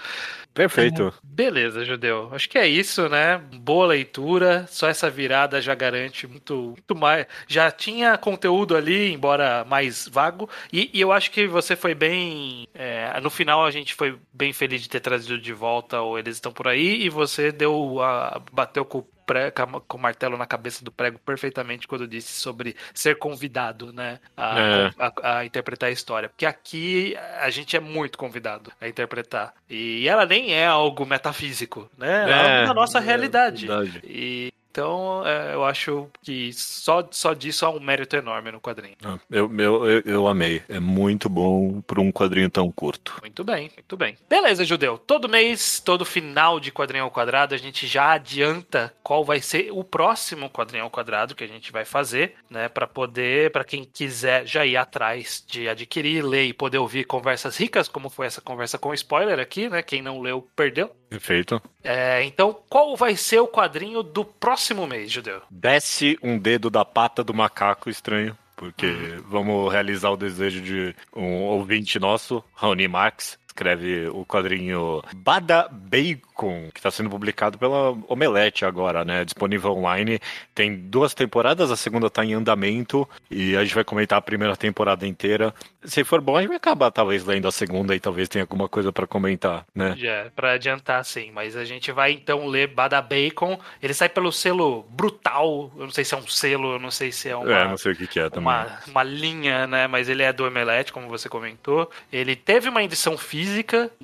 perfeito. 0.52 1.12
Beleza, 1.22 1.84
Judeu. 1.84 2.30
Acho 2.32 2.48
que 2.48 2.58
é 2.58 2.66
isso, 2.66 3.08
né? 3.08 3.38
Boa 3.54 3.86
leitura. 3.86 4.66
Só 4.68 4.88
essa 4.88 5.10
virada 5.10 5.60
já 5.60 5.74
garante 5.74 6.26
muito, 6.26 6.54
muito 6.70 6.94
mais. 6.94 7.26
Já 7.46 7.70
tinha 7.70 8.16
conteúdo 8.16 8.76
ali, 8.76 9.12
embora 9.12 9.64
mais 9.64 10.08
vago. 10.08 10.48
E, 10.72 10.90
e 10.92 11.00
eu 11.00 11.12
acho 11.12 11.30
que 11.30 11.46
você 11.46 11.74
foi 11.76 11.94
bem. 11.94 12.66
é, 12.74 13.20
no 13.20 13.30
final 13.30 13.43
a 13.52 13.70
gente 13.70 13.94
foi 13.94 14.18
bem 14.32 14.52
feliz 14.52 14.80
de 14.82 14.88
ter 14.88 15.00
trazido 15.00 15.38
de 15.38 15.52
volta 15.52 16.00
o 16.00 16.18
Eles 16.18 16.36
Estão 16.36 16.52
Por 16.52 16.68
Aí. 16.68 17.02
E 17.02 17.08
você 17.10 17.50
deu. 17.52 18.00
a- 18.02 18.40
bateu 18.52 18.84
com 18.84 18.98
o 18.98 19.02
pre- 19.26 19.50
com 19.88 19.96
o 19.96 20.00
martelo 20.00 20.36
na 20.36 20.44
cabeça 20.46 20.84
do 20.84 20.92
prego 20.92 21.18
perfeitamente 21.18 21.88
quando 21.88 22.06
disse 22.06 22.32
sobre 22.40 22.76
ser 22.92 23.16
convidado, 23.18 23.92
né? 23.92 24.18
A, 24.36 24.60
É. 24.60 24.90
a- 24.98 25.38
a 25.38 25.44
interpretar 25.46 25.88
a 25.88 25.92
história. 25.92 26.28
Porque 26.28 26.44
aqui 26.46 27.16
a 27.40 27.48
gente 27.50 27.74
é 27.76 27.80
muito 27.80 28.18
convidado 28.18 28.70
a 28.80 28.86
interpretar. 28.88 29.54
E 29.68 30.06
ela 30.08 30.26
nem 30.26 30.52
é 30.54 30.66
algo 30.66 31.06
metafísico, 31.06 31.88
né? 31.96 32.24
Ela 32.30 32.48
é, 32.60 32.62
É, 32.62 32.66
da 32.66 32.74
nossa 32.74 32.98
é 32.98 33.00
realidade. 33.00 33.66
verdade. 33.66 34.00
E, 34.04 34.52
então, 34.74 35.24
é, 35.24 35.54
eu 35.54 35.64
acho 35.64 36.08
que 36.20 36.52
só, 36.52 37.06
só 37.12 37.32
disso 37.32 37.64
há 37.64 37.70
um 37.70 37.78
mérito 37.78 38.16
enorme 38.16 38.50
no 38.50 38.60
quadrinho. 38.60 38.96
Ah, 39.04 39.20
Eu, 39.30 39.48
eu, 39.56 39.86
eu, 39.88 40.02
eu 40.04 40.26
amei. 40.26 40.64
É 40.68 40.80
muito 40.80 41.28
bom 41.28 41.80
por 41.82 42.00
um 42.00 42.10
quadrinho 42.10 42.50
tão 42.50 42.72
curto. 42.72 43.16
Muito 43.20 43.44
bem, 43.44 43.70
muito 43.76 43.96
bem. 43.96 44.16
Beleza, 44.28 44.64
Judeu. 44.64 44.98
Todo 44.98 45.28
mês, 45.28 45.78
todo 45.78 46.04
final 46.04 46.58
de 46.58 46.72
quadrinho 46.72 47.04
ao 47.04 47.10
quadrado, 47.12 47.54
a 47.54 47.58
gente 47.58 47.86
já 47.86 48.14
adianta 48.14 48.92
qual 49.00 49.24
vai 49.24 49.40
ser 49.40 49.70
o 49.70 49.84
próximo 49.84 50.50
quadrinho 50.50 50.82
ao 50.82 50.90
quadrado 50.90 51.36
que 51.36 51.44
a 51.44 51.48
gente 51.48 51.70
vai 51.70 51.84
fazer, 51.84 52.34
né? 52.50 52.68
Pra 52.68 52.88
poder, 52.88 53.52
pra 53.52 53.62
quem 53.62 53.84
quiser 53.84 54.44
já 54.44 54.66
ir 54.66 54.76
atrás 54.76 55.44
de 55.46 55.68
adquirir, 55.68 56.24
ler 56.24 56.46
e 56.46 56.52
poder 56.52 56.78
ouvir 56.78 57.04
conversas 57.04 57.56
ricas, 57.56 57.86
como 57.86 58.10
foi 58.10 58.26
essa 58.26 58.40
conversa 58.40 58.76
com 58.76 58.92
spoiler 58.92 59.38
aqui, 59.38 59.68
né? 59.68 59.82
Quem 59.84 60.02
não 60.02 60.20
leu, 60.20 60.48
perdeu. 60.56 60.90
Perfeito. 61.08 61.62
É, 61.84 62.24
então, 62.24 62.60
qual 62.68 62.96
vai 62.96 63.14
ser 63.14 63.38
o 63.38 63.46
quadrinho 63.46 64.02
do 64.02 64.24
próximo 64.24 64.63
mês, 64.86 65.10
Judeu? 65.10 65.42
Desce 65.50 66.18
um 66.22 66.38
dedo 66.38 66.70
da 66.70 66.84
pata 66.84 67.22
do 67.22 67.34
macaco 67.34 67.90
estranho. 67.90 68.36
Porque 68.56 68.86
vamos 69.28 69.70
realizar 69.72 70.10
o 70.10 70.16
desejo 70.16 70.60
de 70.60 70.94
um 71.14 71.42
ouvinte 71.42 71.98
nosso, 71.98 72.42
Raoni 72.54 72.86
Marx. 72.86 73.36
Escreve 73.64 74.08
o 74.08 74.24
quadrinho 74.26 75.00
Bada 75.14 75.68
Bacon, 75.70 76.70
que 76.74 76.80
está 76.80 76.90
sendo 76.90 77.08
publicado 77.08 77.56
pela 77.56 77.96
Omelete 78.08 78.64
agora, 78.64 79.04
né? 79.04 79.24
Disponível 79.24 79.70
online. 79.76 80.18
Tem 80.52 80.74
duas 80.74 81.14
temporadas, 81.14 81.70
a 81.70 81.76
segunda 81.76 82.08
está 82.08 82.24
em 82.24 82.34
andamento. 82.34 83.08
E 83.30 83.56
a 83.56 83.62
gente 83.62 83.76
vai 83.76 83.84
comentar 83.84 84.18
a 84.18 84.22
primeira 84.22 84.56
temporada 84.56 85.06
inteira. 85.06 85.54
Se 85.84 86.02
for 86.02 86.20
bom, 86.20 86.36
a 86.36 86.40
gente 86.40 86.48
vai 86.48 86.56
acabar 86.56 86.90
talvez 86.90 87.24
lendo 87.24 87.46
a 87.46 87.52
segunda 87.52 87.94
e 87.94 88.00
talvez 88.00 88.28
tenha 88.28 88.42
alguma 88.42 88.68
coisa 88.68 88.92
para 88.92 89.06
comentar, 89.06 89.64
né? 89.72 89.94
Já, 89.96 90.26
pra 90.34 90.54
adiantar, 90.54 91.04
sim. 91.04 91.30
Mas 91.32 91.56
a 91.56 91.64
gente 91.64 91.92
vai 91.92 92.10
então 92.10 92.48
ler 92.48 92.66
Bada 92.66 93.00
Bacon. 93.00 93.56
Ele 93.80 93.94
sai 93.94 94.08
pelo 94.08 94.32
selo 94.32 94.84
Brutal. 94.90 95.70
Eu 95.76 95.84
não 95.84 95.90
sei 95.92 96.04
se 96.04 96.12
é 96.12 96.18
um 96.18 96.26
selo, 96.26 96.72
eu 96.72 96.78
não 96.80 96.90
sei 96.90 97.12
se 97.12 97.28
é 97.28 97.36
uma, 97.36 97.52
É, 97.52 97.68
não 97.68 97.76
sei 97.76 97.92
o 97.92 97.96
que, 97.96 98.08
que 98.08 98.18
é 98.18 98.28
também. 98.28 98.42
uma, 98.48 98.78
uma 98.88 99.02
linha, 99.04 99.64
né? 99.68 99.86
Mas 99.86 100.08
ele 100.08 100.24
é 100.24 100.32
do 100.32 100.44
Emelete, 100.44 100.92
como 100.92 101.06
você 101.06 101.28
comentou. 101.28 101.88
Ele 102.12 102.34
teve 102.34 102.68
uma 102.68 102.82
edição 102.82 103.16
física, 103.16 103.43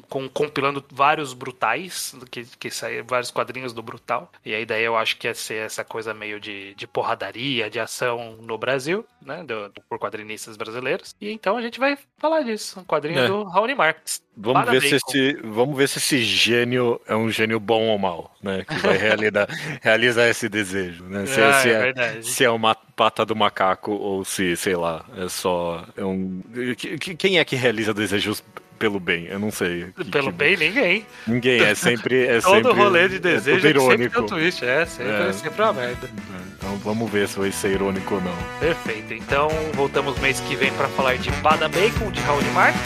com, 0.08 0.28
compilando 0.28 0.84
vários 0.90 1.32
brutais, 1.32 2.14
que, 2.30 2.44
que 2.58 2.70
saíram 2.70 3.04
vários 3.06 3.30
quadrinhos 3.30 3.72
do 3.72 3.82
Brutal. 3.82 4.30
E 4.44 4.54
aí 4.54 4.64
daí 4.66 4.84
eu 4.84 4.96
acho 4.96 5.16
que 5.16 5.26
ia 5.26 5.34
ser 5.34 5.66
essa 5.66 5.84
coisa 5.84 6.12
meio 6.14 6.40
de, 6.40 6.74
de 6.74 6.86
porradaria, 6.86 7.68
de 7.70 7.78
ação 7.80 8.36
no 8.40 8.56
Brasil, 8.58 9.04
né? 9.22 9.42
do- 9.44 9.70
por 9.88 9.98
quadrinistas 9.98 10.56
brasileiros. 10.56 11.14
E 11.20 11.30
então 11.30 11.56
a 11.56 11.62
gente 11.62 11.78
vai 11.78 11.96
falar 12.18 12.42
disso. 12.42 12.80
Um 12.80 12.84
quadrinho 12.84 13.20
É. 13.20 13.26
do 13.28 13.44
Raoni 13.44 13.74
Marx. 13.74 14.22
Vamos 14.36 14.70
ver, 14.70 14.80
se 14.80 14.94
esse, 14.94 15.32
vamos 15.44 15.76
ver 15.76 15.88
se 15.88 15.98
esse 15.98 16.22
gênio 16.22 16.98
é 17.06 17.14
um 17.14 17.30
gênio 17.30 17.60
bom 17.60 17.88
ou 17.88 17.98
mal, 17.98 18.34
né? 18.42 18.64
Que 18.64 18.74
vai 18.76 18.96
realizar, 18.96 19.46
realizar 19.82 20.28
esse 20.28 20.48
desejo, 20.48 21.04
né? 21.04 21.26
Se, 21.26 21.40
Ah, 21.42 21.52
se 21.60 21.68
é 21.70 21.92
é, 21.94 22.22
se 22.22 22.44
é 22.44 22.50
uma 22.50 22.74
pata 22.74 23.26
do 23.26 23.36
macaco 23.36 23.90
ou 23.92 24.24
se, 24.24 24.56
sei 24.56 24.76
lá, 24.76 25.04
é 25.16 25.28
só 25.28 25.84
é 25.96 26.04
um... 26.04 26.40
que- 26.76 26.96
que- 26.96 27.16
Quem 27.16 27.38
é 27.38 27.44
que 27.44 27.54
realiza 27.54 27.92
desejos 27.92 28.42
pelo 28.80 28.98
bem? 28.98 29.26
Eu 29.26 29.38
não 29.38 29.50
sei. 29.52 29.86
Que- 29.96 30.04
Pelo 30.06 30.32
que- 30.32 30.38
bem, 30.38 30.56
ninguém. 30.56 31.06
Ninguém, 31.26 31.60
é 31.62 31.74
sempre... 31.74 32.26
É 32.26 32.40
Todo 32.42 32.54
sempre, 32.68 32.72
rolê 32.82 33.08
de 33.08 33.16
é 33.16 33.18
desejo 33.20 33.50
é 33.68 33.72
que 33.72 33.78
sempre 33.78 33.82
irônico. 33.84 34.14
tem 34.14 34.22
um 34.22 34.26
twist. 34.26 34.64
É, 34.64 34.86
sempre, 34.86 35.12
É. 35.12 35.28
é 35.28 35.32
sempre 35.34 35.62
uma 35.62 35.72
merda. 35.74 36.10
Então 36.56 36.76
vamos 36.78 37.10
ver 37.10 37.28
se 37.28 37.38
vai 37.38 37.52
ser 37.52 37.72
irônico 37.72 38.14
ou 38.16 38.20
não. 38.22 38.34
Perfeito. 38.58 39.12
Então, 39.14 39.48
voltamos 39.74 40.18
mês 40.18 40.40
que 40.40 40.56
vem 40.56 40.72
para 40.72 40.88
falar 40.88 41.16
de 41.18 41.30
Bada 41.42 41.68
Bacon, 41.68 42.10
de 42.10 42.20
Raul 42.22 42.42
Marx. 42.54 42.76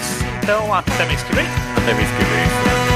Então, 0.42 0.74
até 0.74 1.07
mês 1.07 1.22
que 1.22 1.33
vem. 1.35 1.46
Até 1.76 1.94
mês 1.94 2.09
que 2.11 2.24
vem. 2.24 2.93